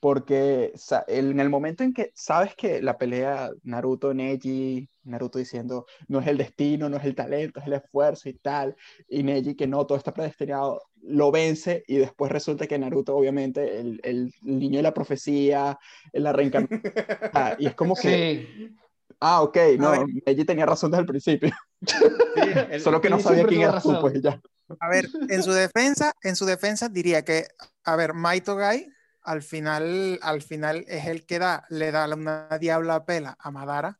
[0.00, 0.72] Porque
[1.08, 6.38] en el momento en que sabes que la pelea Naruto-Neji, Naruto diciendo no es el
[6.38, 8.76] destino, no es el talento, es el esfuerzo y tal,
[9.08, 13.80] y Neji que no, todo está predestinado, lo vence y después resulta que Naruto, obviamente,
[13.80, 15.78] el, el niño de la profecía,
[16.12, 16.80] la reencarnación,
[17.34, 18.76] Ah, y es como que, Sí.
[19.20, 20.06] ah, ok, no.
[20.26, 21.50] Neji tenía razón desde el principio,
[21.86, 24.10] Sí, el- solo que no sabía quién tuvo eras tú, razón.
[24.12, 24.40] pues ya.
[24.80, 27.46] A ver, en su defensa, en su defensa diría que,
[27.84, 28.86] a ver, Maito Gai
[29.28, 33.98] al final, al final es el que da, le da una diabla pela a Madara.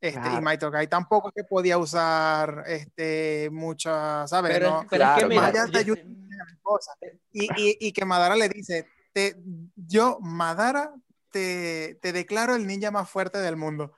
[0.00, 0.38] Este, Claro.
[0.38, 4.52] Y Maito Gai tampoco es que podía usar este, muchas, ¿sabes?
[4.52, 6.96] Pero, No, pero es que Claro, mira, más allá de yo- ayuda, cosas.
[7.30, 9.36] Y, y- y que Madara le dice, te,
[9.76, 10.92] yo, Madara,
[11.30, 13.96] te, te declaro el ninja más fuerte del mundo,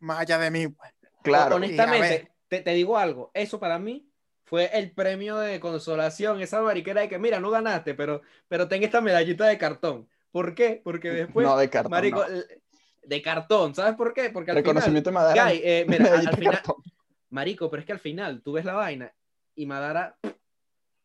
[0.00, 0.68] más allá de mí.
[0.68, 0.90] pues.
[1.22, 4.08] Claro, honestamente, te, te digo algo, eso para mí
[4.44, 8.82] fue el premio de consolación, esa mariquera de que, mira, no ganaste, pero, pero ten
[8.82, 10.08] esta medallita de cartón.
[10.32, 10.80] ¿Por qué?
[10.82, 12.42] Porque después, no de cartón, marico, no.
[13.04, 14.30] de cartón, ¿sabes por qué?
[14.30, 16.62] Porque al reconocimiento de final, Madara, Guy, eh, mira, al, al de final,
[17.30, 19.12] marico, pero es que al final tú ves la vaina
[19.54, 20.16] y Madara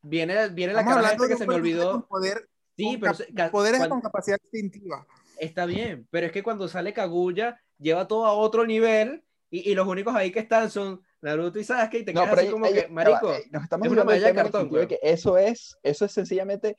[0.01, 1.91] viene, viene la cara hablando esta que de se me olvidó.
[1.91, 5.05] con poder, Sí, con pero poderes cuan- con capacidad instintiva.
[5.39, 9.75] está bien, pero es que cuando sale Kaguya lleva todo a otro nivel y, y
[9.75, 12.47] los únicos ahí que están son Naruto y Sasuke y te No, quedas pero así
[12.47, 15.37] ahí- como ahí- que, marico, eh, nos estamos es una de cartón, de que eso
[15.37, 16.77] es, eso es sencillamente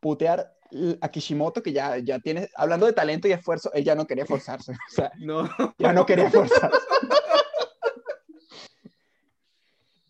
[0.00, 0.52] putear
[1.00, 4.26] a Kishimoto, que ya, ya tiene, hablando de talento y esfuerzo, él ya no quería
[4.26, 5.48] forzarse, o sea, no.
[5.78, 6.76] ya no quería forzarse.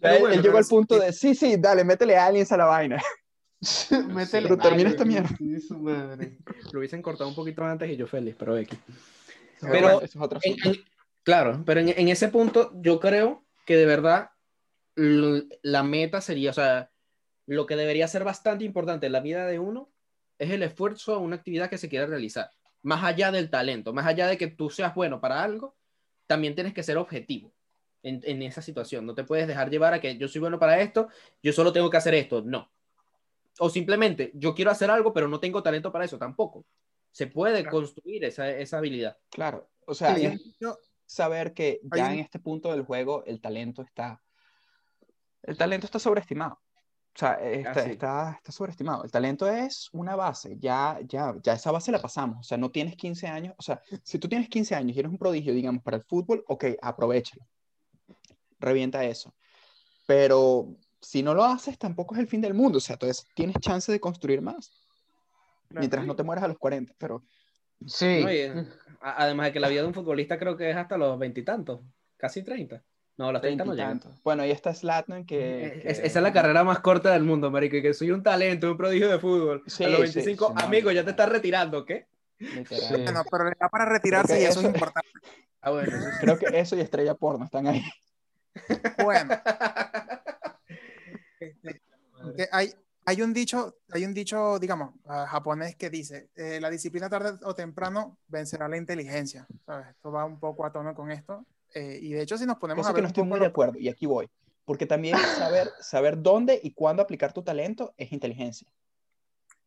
[0.00, 2.56] Ya él, bueno, él llegó al es- punto de, sí, sí, dale, métele aliens a
[2.56, 3.02] la vaina.
[3.60, 5.28] Métele- Pero termina esta mierda.
[5.36, 6.38] sí, su madre.
[6.72, 8.78] Lo hubiesen cortado un poquito antes y yo feliz, pero X.
[9.60, 10.84] Pero Pero- bueno, eso es En- en-
[11.24, 14.30] claro, pero en, en ese punto yo creo que de verdad
[14.94, 16.90] la meta sería, o sea,
[17.48, 19.90] lo que debería ser bastante importante en la vida de uno
[20.38, 22.50] es el esfuerzo a una actividad que se quiera realizar.
[22.82, 25.74] Más allá del talento, más allá de que tú seas bueno para algo,
[26.26, 27.52] también tienes que ser objetivo
[28.02, 29.04] en, en esa situación.
[29.06, 31.08] No te puedes dejar llevar a que yo soy bueno para esto,
[31.42, 32.42] yo solo tengo que hacer esto.
[32.42, 32.70] No.
[33.58, 36.64] O simplemente yo quiero hacer algo, pero no tengo talento para eso tampoco.
[37.10, 37.78] Se puede Claro.
[37.78, 39.16] construir esa, esa habilidad.
[39.30, 40.40] Claro, o sea, Sí, es
[41.06, 44.22] saber que ya un- en este punto del juego el talento está,
[45.42, 46.60] el talento está sobreestimado.
[47.18, 47.90] O sea, está, sí.
[47.90, 49.02] está, está sobreestimado.
[49.02, 52.38] El talento es una base, ya, ya, ya esa base la pasamos.
[52.38, 53.54] O sea, no tienes 15 años.
[53.58, 56.44] O sea, si tú tienes 15 años y eres un prodigio, digamos, para el fútbol,
[56.46, 57.44] ok, aprovechalo.
[58.60, 59.34] Revienta eso.
[60.06, 62.78] Pero si no lo haces, tampoco es el fin del mundo.
[62.78, 64.70] O sea, entonces tienes chance de construir más.
[65.70, 66.94] Mientras no te mueras a los 40.
[66.98, 67.24] Pero
[67.86, 68.20] Sí.
[68.22, 68.66] No, y, eh,
[69.00, 71.80] además de que la vida de un futbolista creo que es hasta los veintitantos,
[72.16, 72.82] casi treinta.
[73.18, 74.00] No, los treinta no llegan.
[74.22, 77.24] Bueno, ahí está Zlatan que, Eh, que- es- esa es la carrera más corta del
[77.24, 79.62] mundo, marico, y que soy un talento, un prodigio de fútbol.
[79.66, 82.06] Sí, a los sí, 25, sí, no, amigo, ya te estás retirando, ¿qué?
[82.38, 82.88] literal.
[82.96, 83.02] Sí.
[83.02, 85.08] Bueno, pero le da para retirarse Creo y que eso es importante.
[85.60, 86.16] Ah, bueno, eso sí.
[86.20, 87.82] Creo que eso y Estrella Porno están ahí.
[89.02, 89.34] Bueno,
[91.40, 91.80] este,
[92.36, 92.72] que hay,
[93.04, 97.38] hay un dicho, hay un dicho, digamos, ah, japonés que dice, eh, la disciplina tarde
[97.42, 99.48] o temprano vencerá la inteligencia.
[99.66, 99.88] ¿sabes?
[99.88, 101.44] Esto va un poco a tono con esto.
[101.74, 103.40] Eh, y de hecho, si nos ponemos Cosa a que ver no un estoy muy
[103.40, 104.28] de acuerdo, y aquí voy.
[104.64, 108.68] Porque también saber, saber dónde y cuándo aplicar tu talento es inteligencia.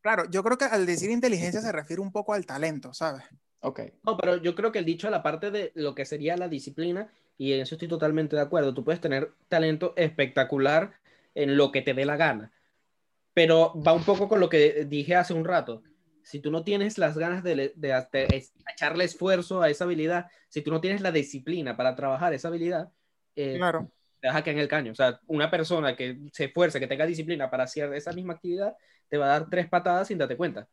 [0.01, 3.23] Claro, yo creo que al decir inteligencia se refiere un poco al talento, ¿sabes?
[3.61, 3.81] Ok.
[4.03, 6.47] No, pero yo creo que el dicho a la parte de lo que sería la
[6.47, 10.93] disciplina, y en eso estoy totalmente de acuerdo, tú puedes tener talento espectacular
[11.35, 12.51] en lo que te dé la gana,
[13.33, 15.83] pero va un poco con lo que dije hace un rato.
[16.23, 20.71] Si tú no tienes las ganas de, de, echarle esfuerzo a esa habilidad, si tú
[20.71, 22.89] no tienes la disciplina para trabajar esa habilidad,
[23.35, 23.91] eh, Claro.
[24.19, 24.91] te vas a caer en el caño.
[24.91, 28.75] O sea, una persona que se esfuerce, que tenga disciplina para hacer esa misma actividad,
[29.09, 30.67] te va a dar tres patadas sin darte cuenta.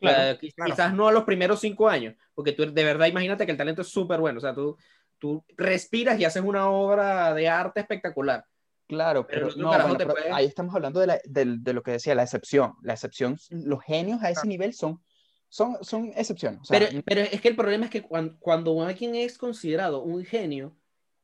[0.00, 0.70] Claro, claro.
[0.70, 3.82] Quizás no a los primeros cinco años, porque tú de verdad imagínate que el talento
[3.82, 4.38] es súper bueno.
[4.38, 4.76] O sea, tú,
[5.18, 8.44] tú respiras y haces una obra de arte espectacular.
[8.86, 12.14] Claro, Pero no, bueno, pero ahí estamos hablando de, la- del- de lo que decía,
[12.14, 12.74] la excepción.
[12.82, 15.02] La excepción, los genios a ese nivel son,
[15.48, 16.60] son, son excepciones.
[16.60, 20.02] O sea, Pero, pero es que el problema es que cuando, cuando alguien es considerado
[20.02, 20.76] un genio,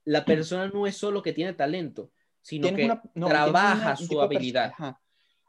[0.04, 3.96] la persona no es solo que tiene talento, sino que una- no, tienes trabaja una-
[3.96, 4.72] su habilidad.
[4.72, 5.00] Ajá.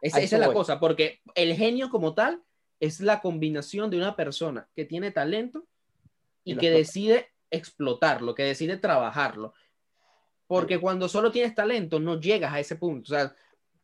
[0.01, 0.55] Esa, es la voy.
[0.55, 2.41] cosa, porque el genio como tal
[2.79, 5.65] es la combinación de una persona que tiene talento
[6.43, 6.77] y, que explota.
[6.77, 9.53] decide explotarlo, que decide trabajarlo.
[10.51, 13.13] Porque cuando solo tienes talento no llegas a ese punto.
[13.13, 13.33] O sea,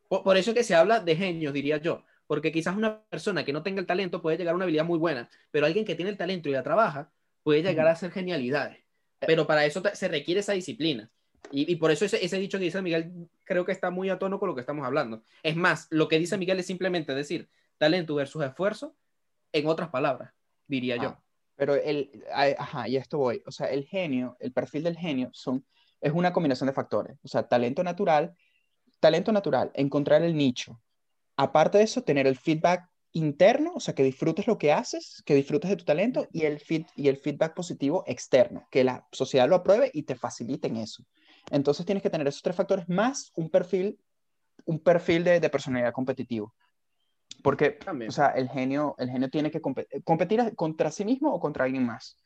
[0.10, 2.04] por, por eso es que se habla de genios, diría yo.
[2.28, 5.00] Porque quizás una persona que no tenga el talento puede llegar a una habilidad muy
[5.00, 7.10] buena, pero alguien que tiene el talento y la trabaja
[7.42, 8.80] puede llegar a hacer genialidades.
[9.20, 11.10] Pero para eso se requiere esa disciplina.
[11.54, 14.20] Y, y por eso ese, ese dicho que dice Miguel creo que está muy a
[14.20, 15.24] tono con lo que estamos hablando.
[15.44, 18.94] Es más, lo que dice Miguel es simplemente decir talento versus esfuerzo
[19.54, 20.34] en otras palabras,
[20.68, 21.16] diría yo.
[21.16, 21.22] Ah,
[21.56, 23.42] Pero el, ajá, y esto voy.
[23.46, 25.64] O sea, el genio, el perfil del genio son,
[26.02, 27.18] es una combinación de factores.
[27.24, 28.36] O sea, talento natural,
[29.00, 30.82] talento natural, encontrar el nicho.
[31.36, 35.36] Aparte de eso, tener el feedback interno, o sea, que disfrutes lo que haces, que
[35.36, 39.48] disfrutes de tu talento y el, feed, y el feedback positivo externo, que la sociedad
[39.48, 41.04] lo apruebe y te facilite en eso.
[41.50, 44.00] Entonces tienes que tener esos tres factores más un perfil,
[44.66, 46.54] un perfil de, de personalidad competitivo.
[47.44, 48.10] Porque También.
[48.10, 51.66] o sea, el genio, el genio tiene que compe- competir contra sí mismo o contra
[51.66, 52.18] alguien más.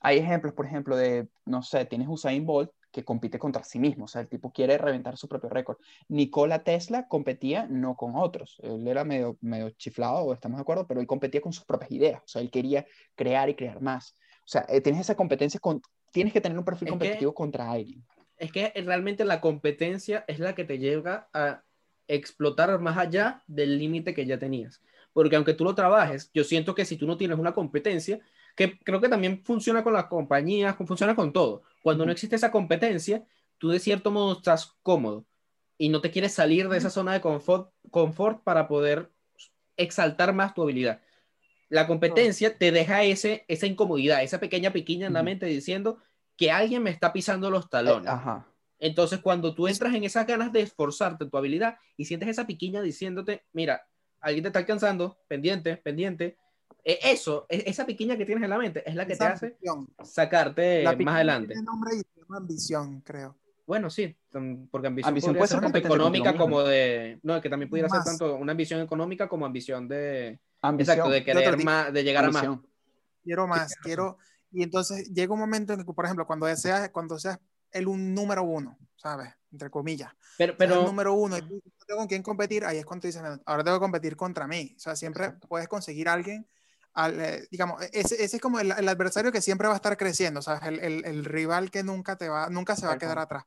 [0.00, 4.06] Hay ejemplos, por ejemplo, de, no sé, tienes Usain Bolt que compite contra sí mismo,
[4.06, 5.76] o sea, el tipo quiere reventar su propio récord.
[6.08, 10.98] Nikola Tesla competía no con otros, él era medio, medio chiflado, estamos de acuerdo, pero
[10.98, 14.14] él competía con sus propias ideas, o sea, él quería crear y crear más.
[14.38, 17.34] O sea, eh, tienes esa competencia, con, tienes que tener un perfil Es que- competitivo
[17.34, 18.02] contra alguien.
[18.38, 21.62] Es que realmente la competencia es la que te lleva a
[22.08, 24.82] explotar más allá del límite que ya tenías.
[25.12, 28.20] Porque aunque tú lo trabajes, yo siento que si tú no tienes una competencia,
[28.54, 31.62] que creo que también funciona con las compañías, funciona con todo.
[31.86, 33.24] Cuando no existe esa competencia,
[33.58, 35.24] tú de cierto modo estás cómodo
[35.78, 39.12] y no te quieres salir de esa zona de confort, confort para poder
[39.76, 41.00] exaltar más tu habilidad.
[41.68, 45.98] La competencia te deja ese, esa incomodidad, esa pequeña piquiña en la mente diciendo
[46.36, 48.08] que alguien me está pisando los Eh, talones.
[48.08, 48.48] ajá.
[48.80, 52.48] Entonces, cuando tú entras en esas ganas de esforzarte en tu habilidad y sientes esa
[52.48, 53.86] piquiña diciéndote, mira,
[54.20, 56.36] alguien te está alcanzando, pendiente, pendiente,
[57.02, 59.46] eso, e- esa piquiña que tienes en la mente es la que te Esa hace
[59.46, 59.88] ambición.
[60.04, 61.48] sacarte La más adelante.
[61.48, 63.36] tiene nombre y se llama ambición, creo.
[63.66, 64.16] Bueno, sí,
[64.70, 67.18] porque ambición, Ambición puede ser ser tanto económica como de...
[67.24, 68.06] No, que también pudiera ser Más.
[68.06, 70.38] tanto una ambición económica como ambición de...
[70.62, 70.94] Ambición.
[70.98, 72.44] Exacto, de querer más, de llegar a más.
[72.44, 72.70] ambición.
[73.24, 74.18] Quiero más, tienes quiero.
[74.52, 77.40] Y entonces llega un momento en que, por ejemplo, cuando seas, cuando seas
[77.72, 79.34] el un número uno, ¿sabes?
[79.50, 80.12] Entre comillas.
[80.38, 83.06] Pero, Seas el pero número uno y tú tengo con quién competir, ahí es cuando
[83.08, 84.74] dices, "No, ahora tengo que competir contra mí.
[84.76, 86.46] O sea, siempre puedes conseguir a alguien,
[86.96, 89.96] al, eh, digamos, ese, ese es como el, el adversario que siempre va a estar
[89.98, 90.62] creciendo, ¿sabes?
[90.62, 93.44] El, el, el rival que nunca, te va, nunca se va a quedar atrás.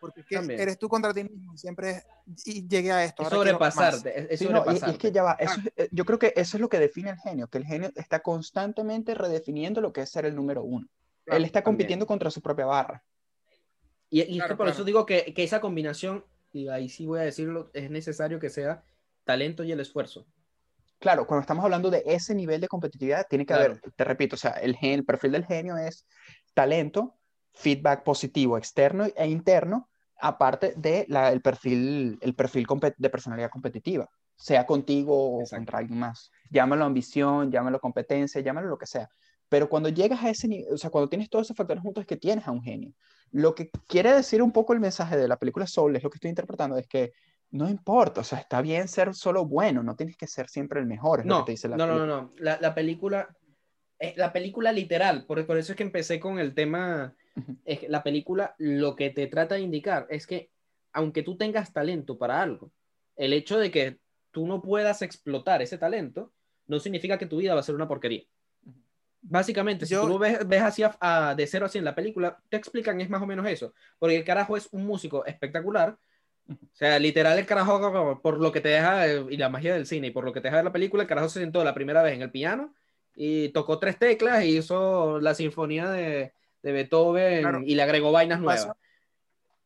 [0.00, 0.60] Porque es que También.
[0.60, 2.04] eres tú contra ti mismo, siempre es,
[2.46, 3.22] y llegué a esto.
[3.22, 3.74] es ahora quiero más".
[3.74, 6.18] sobrepasarte, es, Sí, no, y- y, es que ya va, eso es- eh, yo creo
[6.18, 9.92] que eso es lo que define al genio, que el genio está constantemente redefiniendo lo
[9.92, 10.88] que es ser el número uno.
[11.24, 11.76] Claro, Él está también.
[11.76, 13.02] compitiendo contra su propia barra.
[14.10, 14.70] Y, y es que Claro, por claro.
[14.76, 18.50] eso digo que, que esa combinación, y ahí sí voy a decirlo, es necesario que
[18.50, 18.84] sea
[19.24, 20.26] talento y el esfuerzo.
[21.02, 23.72] Claro, cuando estamos hablando de ese nivel de competitividad, tiene que Claro.
[23.72, 26.06] haber, te repito, o sea, el, gen- el perfil del genio es
[26.54, 27.18] talento,
[27.54, 29.88] feedback positivo externo e interno,
[30.20, 35.56] aparte de la- el perfil, el perfil de personalidad competitiva, sea contigo o Exacto.
[35.60, 36.30] contra alguien más.
[36.50, 39.08] Llámalo ambición, llámalo competencia, llámalo lo que sea.
[39.48, 42.06] Pero cuando llegas a ese nivel, o sea, cuando tienes todos esos factores juntos, es
[42.06, 42.92] que tienes a un genio.
[43.32, 46.18] Lo que quiere decir un poco el mensaje de la película Soul, es lo que
[46.18, 47.12] estoy interpretando, es que
[47.52, 50.86] no importa, o sea, está bien ser solo bueno, no tienes que ser siempre el
[50.86, 52.30] mejor, es lo No, que te dice la no, no, no, no.
[52.38, 53.28] La, la película,
[53.98, 57.14] eh, la película literal, por, por eso es que empecé con el tema,
[57.64, 60.50] es que la película lo que te trata de indicar es que
[60.92, 62.72] aunque tú tengas talento para algo,
[63.16, 63.98] el hecho de que
[64.30, 66.32] tú no puedas explotar ese talento
[66.66, 68.24] no significa que tu vida va a ser una porquería.
[69.20, 72.38] Básicamente, si Yo- tú lo ves, ves así a- de cero a 100 la película,
[72.48, 73.72] te explican es más o menos eso.
[73.98, 75.96] Porque el carajo es un músico espectacular.
[76.48, 79.86] O sea, literal, el carajo, por lo que te deja, eh, y la magia del
[79.86, 81.74] cine, y por lo que te deja ver la película, el carajo se sentó la
[81.74, 82.74] primera vez en el piano
[83.14, 87.60] y tocó tres teclas y hizo la sinfonía de, de Beethoven Claro.
[87.64, 88.66] y le agregó vainas Su nuevas.
[88.66, 88.76] pasión-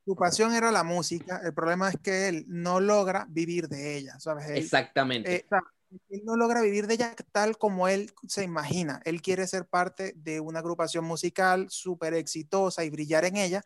[0.05, 4.19] Su pasión era la música, el problema es que él no logra vivir de ella,
[4.21, 4.49] ¿sabes?
[4.49, 5.35] Él, Exactamente.
[5.37, 5.47] eh,
[6.11, 9.01] él no logra vivir de ella tal como él se imagina.
[9.05, 13.63] Él quiere ser parte de una agrupación musical súper exitosa y brillar en ella.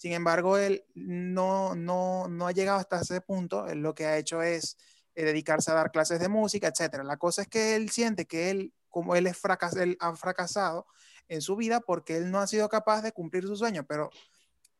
[0.00, 3.66] Sin embargo, él no, no, no ha llegado hasta ese punto.
[3.68, 4.78] Él lo que ha hecho es
[5.14, 7.04] eh, dedicarse a dar clases de música, etcétera.
[7.04, 10.86] La cosa es que él siente que él, como él, es fracas él ha fracasado
[11.28, 14.08] en su vida porque él no ha sido capaz de cumplir su sueño, pero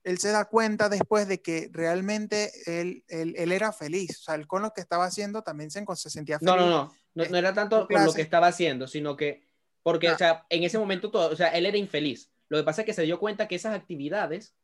[0.05, 4.21] él se da cuenta después de que realmente él, él, él era feliz.
[4.21, 6.55] O sea, él con lo que estaba haciendo también se, se sentía feliz.
[6.55, 9.47] No, no, no, no, no era tanto por lo que estaba haciendo, sino que,
[9.83, 10.15] porque, Ah.
[10.15, 12.31] o sea, en ese momento todo, o sea, él era infeliz.
[12.49, 14.55] Lo que pasa es que se dio cuenta que esas actividades,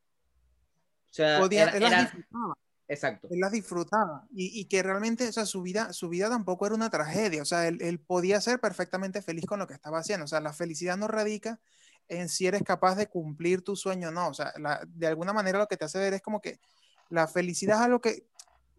[1.10, 2.54] sea, Podía- era- él las era- disfrutaba.
[2.88, 3.28] exacto.
[3.30, 6.74] él las disfrutaba y, y que realmente, o sea, su vida, su vida tampoco era
[6.74, 10.24] una tragedia, o sea, él, él podía ser perfectamente feliz con lo que estaba haciendo,
[10.24, 11.58] o sea, la felicidad no radica
[12.08, 15.32] en si eres capaz de cumplir tu sueño o no, o sea, la- de alguna
[15.32, 16.60] manera lo que te hace ver es como que
[17.10, 18.28] la felicidad es algo que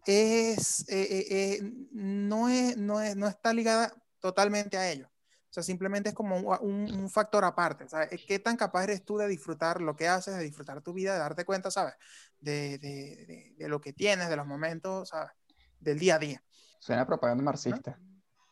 [0.06, 5.10] es, eh, eh, eh, no, es, no, es, no está ligada totalmente a ello.
[5.50, 7.84] O sea, simplemente es como un, un- factor aparte.
[7.84, 10.92] O sea, ¿qué tan capaz eres tú de disfrutar lo que haces, de disfrutar tu
[10.92, 11.94] vida, de darte cuenta, ¿sabes?
[12.38, 15.32] De, de- de- de lo que tienes, de los momentos, ¿sabes?
[15.80, 16.42] Del día a día.
[16.78, 17.98] Suena propaganda marxista.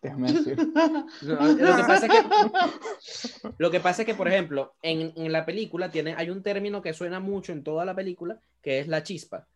[0.03, 0.57] Déjame decir.
[1.23, 2.23] Lo, lo que pasa es que,
[3.59, 6.81] lo que pasa es que, por ejemplo, en, en la película tiene, hay un término
[6.83, 9.49] que suena mucho en toda la película, que es la chispa.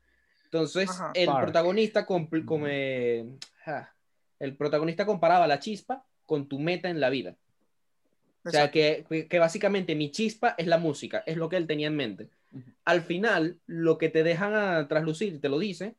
[0.44, 1.12] Entonces, Ajá.
[1.14, 3.88] el protagonista, compl- como, eh, ah,
[4.40, 7.34] el protagonista comparaba la chispa con tu meta en la vida.
[8.44, 9.08] O sea, Exacto.
[9.10, 12.30] que, que- básicamente mi chispa es la música, es lo que él tenía en mente.
[12.84, 15.96] Al final, lo que te dejan a traslucir, te lo dice,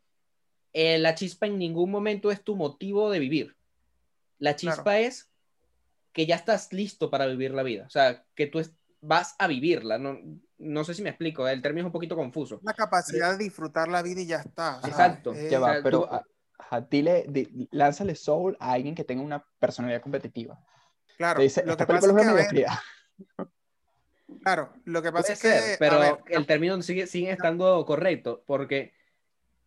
[0.71, 3.57] eh, la chispa en ningún momento es tu motivo de vivir.
[4.39, 4.99] La chispa Claro.
[5.05, 5.29] es
[6.13, 7.83] que ya estás listo para vivir la vida.
[7.87, 9.97] O sea, que tú es- vas a vivirla.
[9.97, 10.17] No,
[10.59, 12.61] no sé si me explico, el término es un poquito confuso.
[12.63, 14.77] La capacidad de disfrutar la vida y ya está.
[14.77, 15.33] o sea, Exacto.
[15.33, 16.30] eh, Ya va, pero tú-
[16.71, 20.59] a- a- dile, di- lánzale soul a alguien que tenga una personalidad competitiva.
[21.17, 22.47] claro, Te dice, lo que pasa es que, ver,
[24.43, 27.85] claro, lo que pasa Puede es que, ser, pero ver, el término sigue, sigue estando
[27.85, 28.93] correcto, porque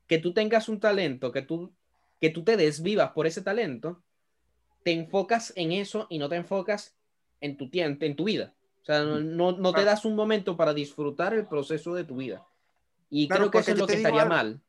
[0.06, 1.72] que tú tengas un talento, que tú,
[2.20, 4.02] que tú te desvivas por ese talento,
[4.82, 6.94] te enfocas en eso y no te enfocas
[7.40, 8.54] en tu en tu vida.
[8.82, 12.16] O sea, no, no, no te das un momento para disfrutar el proceso de tu
[12.16, 12.46] vida.
[13.10, 14.34] Y Claro, creo que eso es lo que estaría algo.
[14.34, 14.60] mal.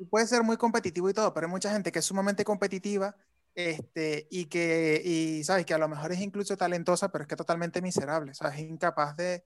[0.00, 3.14] Tú puedes ser muy competitivo y todo, pero hay mucha gente que es sumamente competitiva
[3.54, 7.36] este, y que, y sabes, que a lo mejor es incluso talentosa, pero es que
[7.36, 8.54] totalmente miserable, ¿sabes?
[8.54, 9.44] Es incapaz de,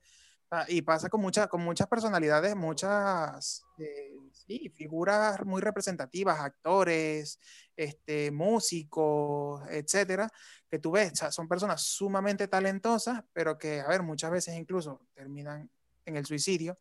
[0.69, 7.37] y pasa con, muchas con muchas personalidades, muchas eh, sí, figuras muy representativas, actores,
[7.75, 10.29] este, músicos, etcétera,
[10.69, 15.69] que tú ves, son personas sumamente talentosas, pero que, a ver, muchas veces incluso terminan
[16.05, 16.79] en el suicidio,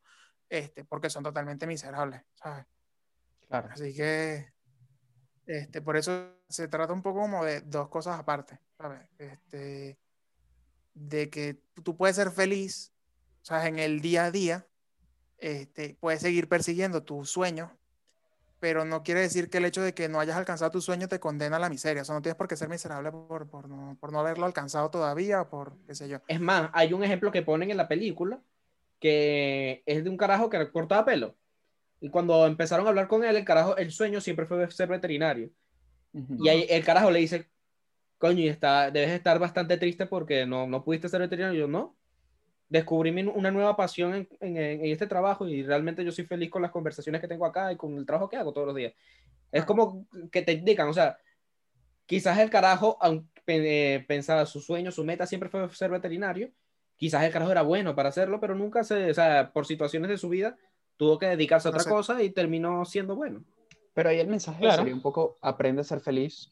[0.49, 2.67] este, porque son totalmente miserables, ¿sabes?
[3.49, 3.69] Claro.
[3.73, 4.53] Así que,
[5.47, 9.01] este, por eso se trata un poco como de dos cosas aparte, ¿sabes?
[9.19, 9.99] Este,
[10.95, 12.93] de que tú puedes ser feliz,
[13.43, 14.67] o sea, en el día a día,
[15.39, 17.71] este, puedes seguir persiguiendo tus sueños,
[18.61, 21.21] pero no quiere decir que el hecho de que no hayas alcanzado tu sueño te
[21.21, 22.01] condena a la miseria.
[22.01, 24.91] O sea, no tienes por qué ser miserable por, por, no, por no haberlo alcanzado
[24.91, 26.21] todavía por qué sé yo.
[26.29, 28.41] Es más, hay un ejemplo que ponen en la película
[29.01, 31.37] que es de un carajo que cortaba pelo.
[32.05, 35.49] Y cuando empezaron a hablar con él, el carajo, el sueño siempre fue ser veterinario.
[36.13, 36.45] Ujú.
[36.45, 37.49] Y ahí el carajo le dice,
[38.19, 41.57] coño, y está, debes estar bastante triste porque no, no pudiste ser veterinario.
[41.57, 41.97] Y yo, no.
[42.69, 46.51] Descubrí mi- una nueva pasión en, en- en este trabajo y realmente yo soy feliz
[46.51, 48.93] con las conversaciones que tengo acá y con el trabajo que hago todos los días.
[49.51, 49.67] Es Ah.
[49.67, 51.17] como que te indican, o sea,
[52.05, 56.51] quizás el carajo, aunque eh, pensaba su sueño, su meta siempre fue ser veterinario,
[56.97, 60.19] quizás el carajo era bueno para hacerlo, pero nunca se, o sea, por situaciones de
[60.19, 60.57] su vida,
[60.97, 63.45] tuvo que dedicarse a otra cosa y terminó siendo bueno.
[63.93, 64.79] Pero ahí el mensaje Claro.
[64.79, 66.51] sería un poco, aprende a ser feliz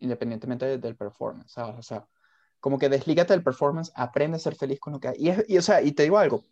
[0.00, 1.76] independientemente de- del performance, ¿sabes?
[1.78, 2.06] O sea,
[2.60, 5.14] como que deslígate del performance, aprende a ser feliz con lo que hay.
[5.18, 6.44] Y, es- y, o sea, y te digo algo,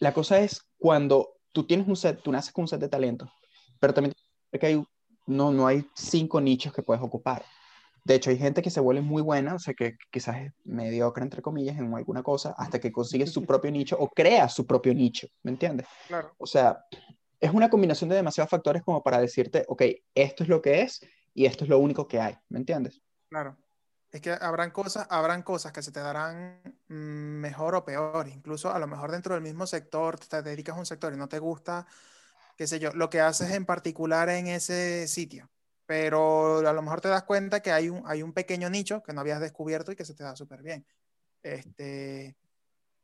[0.00, 3.30] la cosa es cuando tú tienes un set, tú naces con un set de talento,
[3.78, 4.14] pero también
[4.50, 4.84] que hay,
[5.26, 7.44] no, no hay cinco nichos que puedes ocupar.
[8.08, 11.22] De hecho, hay gente que se vuelve muy buena, o sea, que quizás es mediocre,
[11.22, 14.94] entre comillas, en alguna cosa, hasta que consigue su propio nicho o crea su propio
[14.94, 15.86] nicho, ¿me entiendes?
[16.06, 16.34] Claro.
[16.38, 16.86] O sea,
[17.38, 19.82] es una combinación de demasiados factores como para decirte, ok,
[20.14, 23.02] esto es lo que es y esto es lo único que hay, ¿me entiendes?
[23.28, 23.58] Claro.
[24.10, 28.26] Es que habrán cosas, habrán cosas que se te darán mm, mejor o peor.
[28.28, 31.28] Incluso a lo mejor dentro del mismo sector, te dedicas a un sector y no
[31.28, 31.86] te gusta,
[32.56, 35.50] qué sé yo, lo que haces en particular en ese sitio.
[35.88, 39.14] Pero a lo mejor te das cuenta que hay un, hay un pequeño nicho que
[39.14, 40.84] no habías descubierto y que se te da súper bien.
[41.42, 42.36] Este,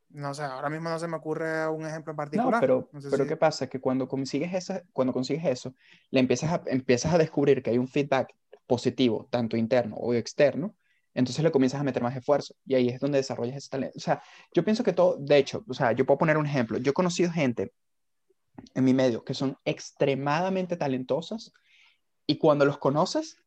[0.09, 2.59] no sé, ahora mismo no se me ocurre un ejemplo en No, particular.
[2.59, 3.65] pero, No sé pero si- ¿qué pasa?
[3.67, 5.73] Que cuando consigues, esa, cuando consigues eso,
[6.11, 8.35] le empiezas a, empiezas a descubrir que hay un feedback
[8.67, 10.75] positivo, tanto interno o externo,
[11.15, 13.97] entonces le comienzas a meter más esfuerzo y ahí es donde desarrollas ese talento.
[13.97, 14.21] O sea,
[14.53, 16.77] yo pienso que todo, de hecho, o sea, yo puedo poner un ejemplo.
[16.77, 17.73] Yo he conocido gente
[18.75, 21.51] en mi medio que son extremadamente talentosas
[22.27, 23.37] y cuando los conoces,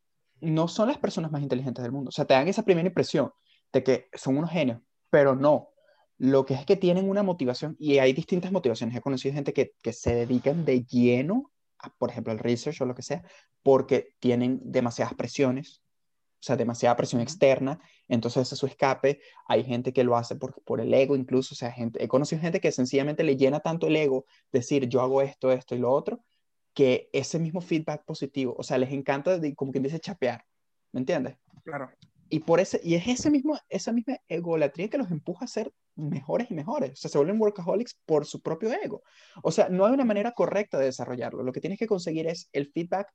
[0.40, 2.10] no son las personas más inteligentes del mundo.
[2.10, 3.32] O sea, te dan esa primera impresión
[3.72, 5.70] de que son unos genios, pero no.
[6.16, 8.96] Lo que es que tienen una motivación y hay distintas motivaciones.
[8.96, 12.86] He conocido gente que, que se dedican de lleno, a, por ejemplo, al research o
[12.86, 13.22] lo que sea,
[13.62, 15.82] porque tienen demasiadas presiones,
[16.40, 19.20] o sea, demasiada presión externa, entonces ese es su escape.
[19.46, 22.40] Hay gente que lo hace por, por el ego incluso, o sea, gente, he conocido
[22.40, 25.92] gente que sencillamente le llena tanto el ego decir yo hago esto, esto y lo
[25.92, 26.24] otro,
[26.78, 30.44] que ese mismo feedback positivo, o sea, les encanta, de- como quien dice, chapear,
[30.92, 31.36] ¿me entiendes?
[31.64, 31.90] Claro.
[32.28, 35.72] Y, por ese, y es ese mismo, esa misma egolatría que los empuja a ser
[35.96, 36.92] mejores y mejores.
[36.92, 39.02] O sea, se vuelven workaholics por su propio ego.
[39.42, 41.42] O sea, no hay una manera correcta de desarrollarlo.
[41.42, 43.12] Lo que tienes que conseguir es el feedback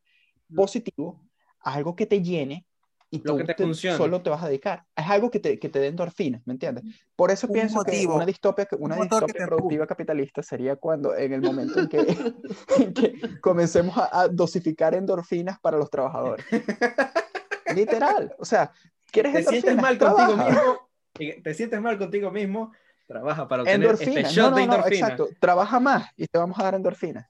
[0.54, 1.26] positivo,
[1.62, 2.66] algo que te llene
[3.14, 3.96] y Lo tú que te te- funcione.
[3.96, 4.86] solo te vas a dedicar.
[4.96, 6.84] Es algo que te, que te dé endorfinas, ¿me entiendes?
[7.16, 9.86] Por eso Un pienso que motivo, una distopia, que- una un que distopia te productiva
[9.86, 11.98] capitalista sería cuando en el momento en que,
[12.80, 16.44] en que comencemos a, a dosificar endorfinas para los trabajadores.
[17.76, 18.34] Literal.
[18.40, 18.72] O sea,
[19.12, 19.82] ¿quieres Te sientes endorfinas?
[19.84, 20.90] mal contigo mismo,
[21.20, 22.72] y te sientes mal contigo mismo,
[23.08, 24.16] trabaja para obtener Endorfinas.
[24.32, 25.08] este No, shot no, de no, endorfina.
[25.08, 25.30] exacto.
[25.40, 27.28] Trabaja más y te vamos a dar endorfinas.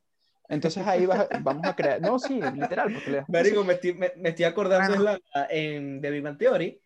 [0.49, 2.01] Entonces ahí vas a- vamos a crear.
[2.01, 5.11] No, sí, literal, porque le Marico, me estoy, me, me estoy acordando Bueno.
[5.13, 6.81] en, la, en The Big Bang Theory,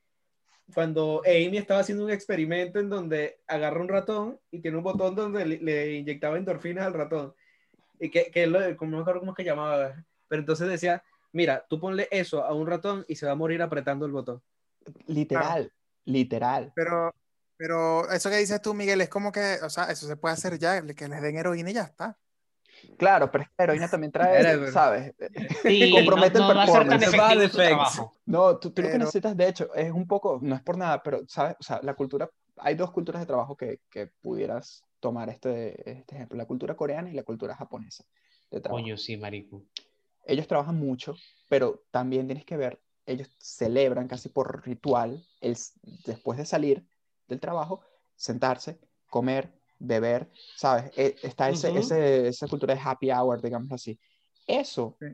[0.73, 5.15] cuando Amy estaba haciendo un experimento en donde agarra un ratón y tiene un botón
[5.15, 7.33] donde le, le inyectaba endorfinas al ratón.
[7.99, 9.95] Y que, que lo, como no me acuerdo cómo es que llamaba,
[10.27, 13.61] pero entonces decía, mira, tú ponle eso a un ratón y se va a morir
[13.61, 14.41] apretando el botón.
[15.07, 15.71] Literal,
[16.05, 16.71] literal.
[16.75, 17.13] Pero,
[17.57, 20.59] pero eso que dices tú, Miguel, es como que, o sea, eso se puede hacer
[20.59, 22.17] ya, que les den heroína y ya está.
[22.97, 25.13] Claro, pero es que la heroína también trae, Era- ¿sabes?
[25.63, 28.01] Sí, compromete no, el no va a ser tan performance.
[28.25, 31.01] No, tú, tú lo que necesitas, de hecho, es un poco, no es por nada,
[31.03, 31.55] pero, ¿sabes?
[31.59, 36.15] O sea, la cultura, hay dos culturas de trabajo que, que pudieras tomar este, este
[36.15, 38.03] ejemplo, la cultura coreana y la cultura japonesa
[38.51, 38.84] de trabajo.
[38.84, 39.63] Coño, sí, marico.
[40.25, 41.15] ellos trabajan mucho,
[41.49, 45.57] pero también tienes que ver, ellos celebran casi por ritual, el,
[46.05, 46.86] después de salir
[47.28, 47.82] del trabajo,
[48.15, 50.91] sentarse, comer, beber, ¿sabes?
[50.97, 53.99] E- Está ese, ese- esa cultura de happy hour, digamos así.
[54.45, 55.07] Eso Sí.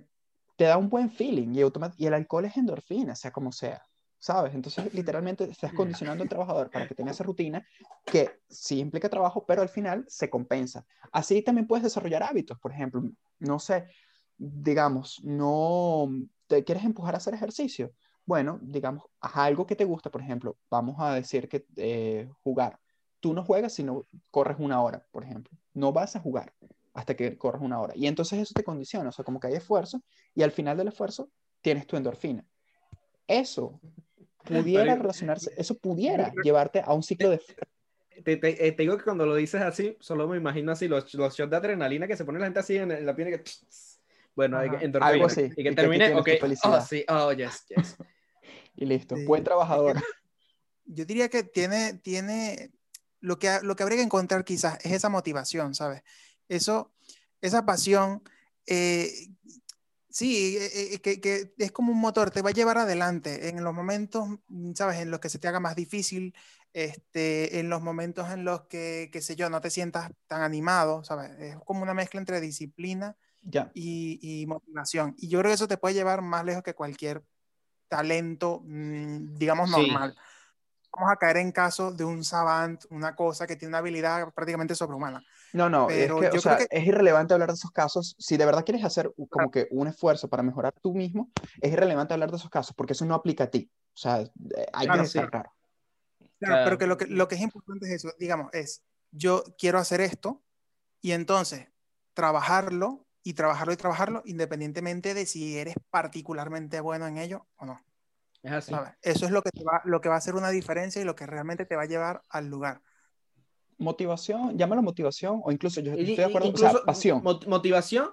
[0.55, 1.61] te da un buen feeling y,
[1.97, 3.81] y el alcohol es endorfina, sea como sea.
[4.19, 4.55] ¿sabes?
[4.55, 7.61] Entonces, literalmente estás condicionando al trabajador para que tenga esa rutina
[8.05, 10.85] que sí implica trabajo, pero al final se compensa.
[11.11, 13.03] Así también puedes desarrollar hábitos, por ejemplo,
[13.39, 13.89] no sé,
[14.37, 16.07] digamos, no
[16.47, 17.91] te quieres empujar a hacer ejercicio.
[18.25, 22.79] Bueno, digamos, haz algo que te gusta, por ejemplo, vamos a decir que eh, jugar.
[23.23, 25.57] Tú no juegas si no corres una hora, por ejemplo.
[25.73, 26.53] No vas a jugar
[26.93, 27.93] hasta que corres una hora.
[27.95, 30.03] Y entonces eso te condiciona, o sea, como que hay esfuerzo
[30.35, 32.45] y al final del esfuerzo tienes tu endorfina.
[33.25, 33.79] Eso
[34.43, 37.41] pudiera relacionarse, eso pudiera llevarte a un ciclo de...
[38.25, 41.13] Te, te, eh, te, digo que cuando lo dices así, solo me imagino así los,
[41.13, 43.43] los shots de adrenalina que se pone la gente así en, la piel que...
[44.35, 45.49] Bueno, algo así.
[45.55, 46.27] Y que termine, ok,
[46.63, 47.95] oh, sí, oh, yes, yes.
[48.75, 49.95] y listo, buen trabajador.
[50.85, 52.71] Yo diría que tiene, tiene,
[53.23, 56.03] lo que, lo que habría que encontrar quizás es esa motivación, ¿sabes?
[56.49, 56.91] Eso,
[57.41, 58.21] esa pasión,
[58.67, 59.29] eh,
[60.13, 63.63] Sí, eh, eh, que, que, es como un motor, te va a llevar adelante en
[63.63, 64.97] los momentos, mm, ¿sabes?
[64.99, 66.35] En los que se te haga más difícil,
[66.71, 71.03] este, en los momentos en los que, qué sé yo, no te sientas tan animado,
[71.03, 71.31] ¿sabes?
[71.39, 73.17] Es como una mezcla entre disciplina
[73.73, 75.15] y, y, motivación.
[75.17, 77.23] Y yo creo que eso te puede llevar más lejos que cualquier
[77.87, 80.15] talento, mm, digamos, normal.
[80.95, 84.75] Vamos a caer en caso de un savant, una cosa que tiene una habilidad prácticamente
[84.75, 85.23] sobrehumana.
[85.53, 88.15] No, no, es, que, o sea, es irrelevante hablar de esos casos.
[88.19, 91.31] Si de verdad quieres hacer como que un esfuerzo para mejorar tú mismo,
[91.61, 93.71] es irrelevante hablar de esos casos porque eso no aplica a ti.
[93.93, 94.23] O sea,
[94.73, 95.51] hay que estar claro.
[96.39, 99.79] Claro, pero que lo, que lo que es importante es eso, digamos, es yo quiero
[99.79, 100.43] hacer esto
[101.01, 101.67] y entonces
[102.13, 107.79] trabajarlo y trabajarlo y trabajarlo independientemente de si eres particularmente bueno en ello o no.
[108.43, 108.75] Es así.
[109.01, 111.25] Eso es lo que, va, lo que va a hacer una diferencia y lo que
[111.25, 112.81] realmente te va a llevar al lugar
[113.77, 117.21] motivación, llámalo motivación, o incluso yo estoy de acuerdo, o pasión.
[117.23, 118.09] Motivación,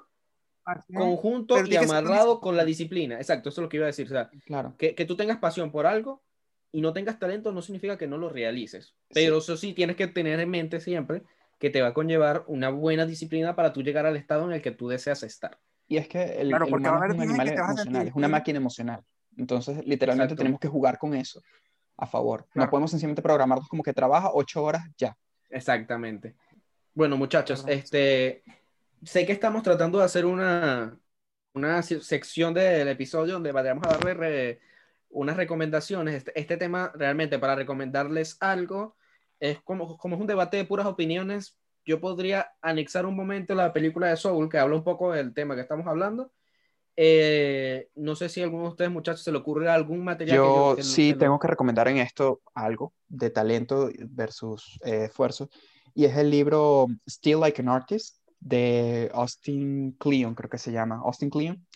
[0.95, 3.17] conjunto y amarrado con la disciplina.
[3.17, 4.07] Exacto, eso es lo que iba a decir.
[4.07, 4.75] O sea, claro.
[4.79, 6.23] que, que, tú tengas pasión por algo
[6.73, 8.95] y no tengas talento no significa que no lo realices.
[9.13, 11.23] Pero eso sí tienes que tener en mente siempre
[11.59, 14.63] que te va a conllevar una buena disciplina para tú llegar al estado en el
[14.63, 15.59] que tú deseas estar.
[15.89, 19.05] Y es que el, el humano es un animal emocional, es una máquina emocional.
[19.41, 21.41] Entonces, literalmente tenemos que jugar con eso
[21.97, 22.47] a favor.
[22.55, 25.17] No podemos sencillamente programarnos como que trabaja ocho horas ya.
[25.49, 26.35] Exactamente.
[26.95, 28.43] Bueno, muchachos, este,
[29.03, 30.99] sé que estamos tratando de hacer una,
[31.55, 34.61] una sección del episodio donde vayamos a darle
[35.09, 36.17] unas recomendaciones.
[36.17, 38.97] Este, este, tema realmente para recomendarles algo
[39.39, 41.57] es como, como es un debate de puras opiniones.
[41.87, 45.55] Yo podría anexar un momento la película de Soul que habla un poco del tema
[45.55, 46.31] que estamos hablando.
[46.97, 50.37] Eh, no sé si a alguno de ustedes, muchachos, se le ocurre algún material.
[50.37, 55.49] Yo sí tengo que recomendar en esto algo de talento versus eh, esfuerzo,
[55.95, 61.01] y es el libro Still Like an Artist de Austin Kleon, creo que se llama.
[61.05, 61.67] Austin Kleon.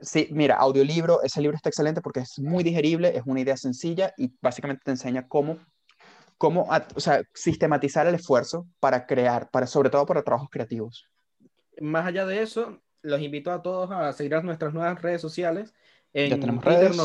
[0.00, 4.12] Sí, mira, audiolibro, ese libro está excelente porque es muy digerible, es una idea sencilla
[4.16, 5.58] y básicamente te enseña cómo,
[6.38, 11.08] cómo o sea, sistematizar el esfuerzo para crear, para, sobre todo para trabajos creativos.
[11.80, 15.74] Más allá de eso, los invito a todos a seguir a nuestras nuevas redes sociales.
[16.12, 16.96] En ya tenemos redes.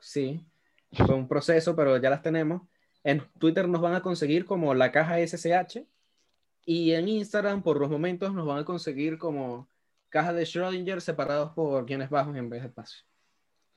[0.00, 0.44] Sí,
[0.92, 2.62] fue un proceso, pero ya las tenemos.
[3.02, 5.84] En Twitter nos van a conseguir como la caja SSH
[6.64, 9.68] y en Instagram por los momentos nos van a conseguir como
[10.08, 13.04] caja de Schrödinger separados por guiones bajos en vez de espacio.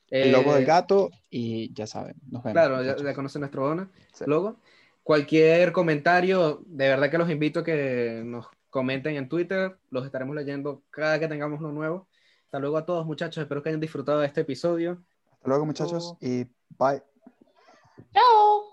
[0.08, 2.54] El logo del eh, gato y ya saben, nos vemos.
[2.54, 3.88] Claro, ya, conocen nuestro
[4.26, 4.56] logo.
[5.02, 10.34] Cualquier comentario, de verdad que los invito a que nos comenten en Twitter, los estaremos
[10.34, 12.08] leyendo cada que tengamos uno nuevo.
[12.44, 15.02] Hasta luego a todos muchachos, espero que hayan disfrutado de este episodio.
[15.32, 16.44] Hasta luego muchachos y
[16.78, 17.02] bye.
[18.12, 18.67] Chao.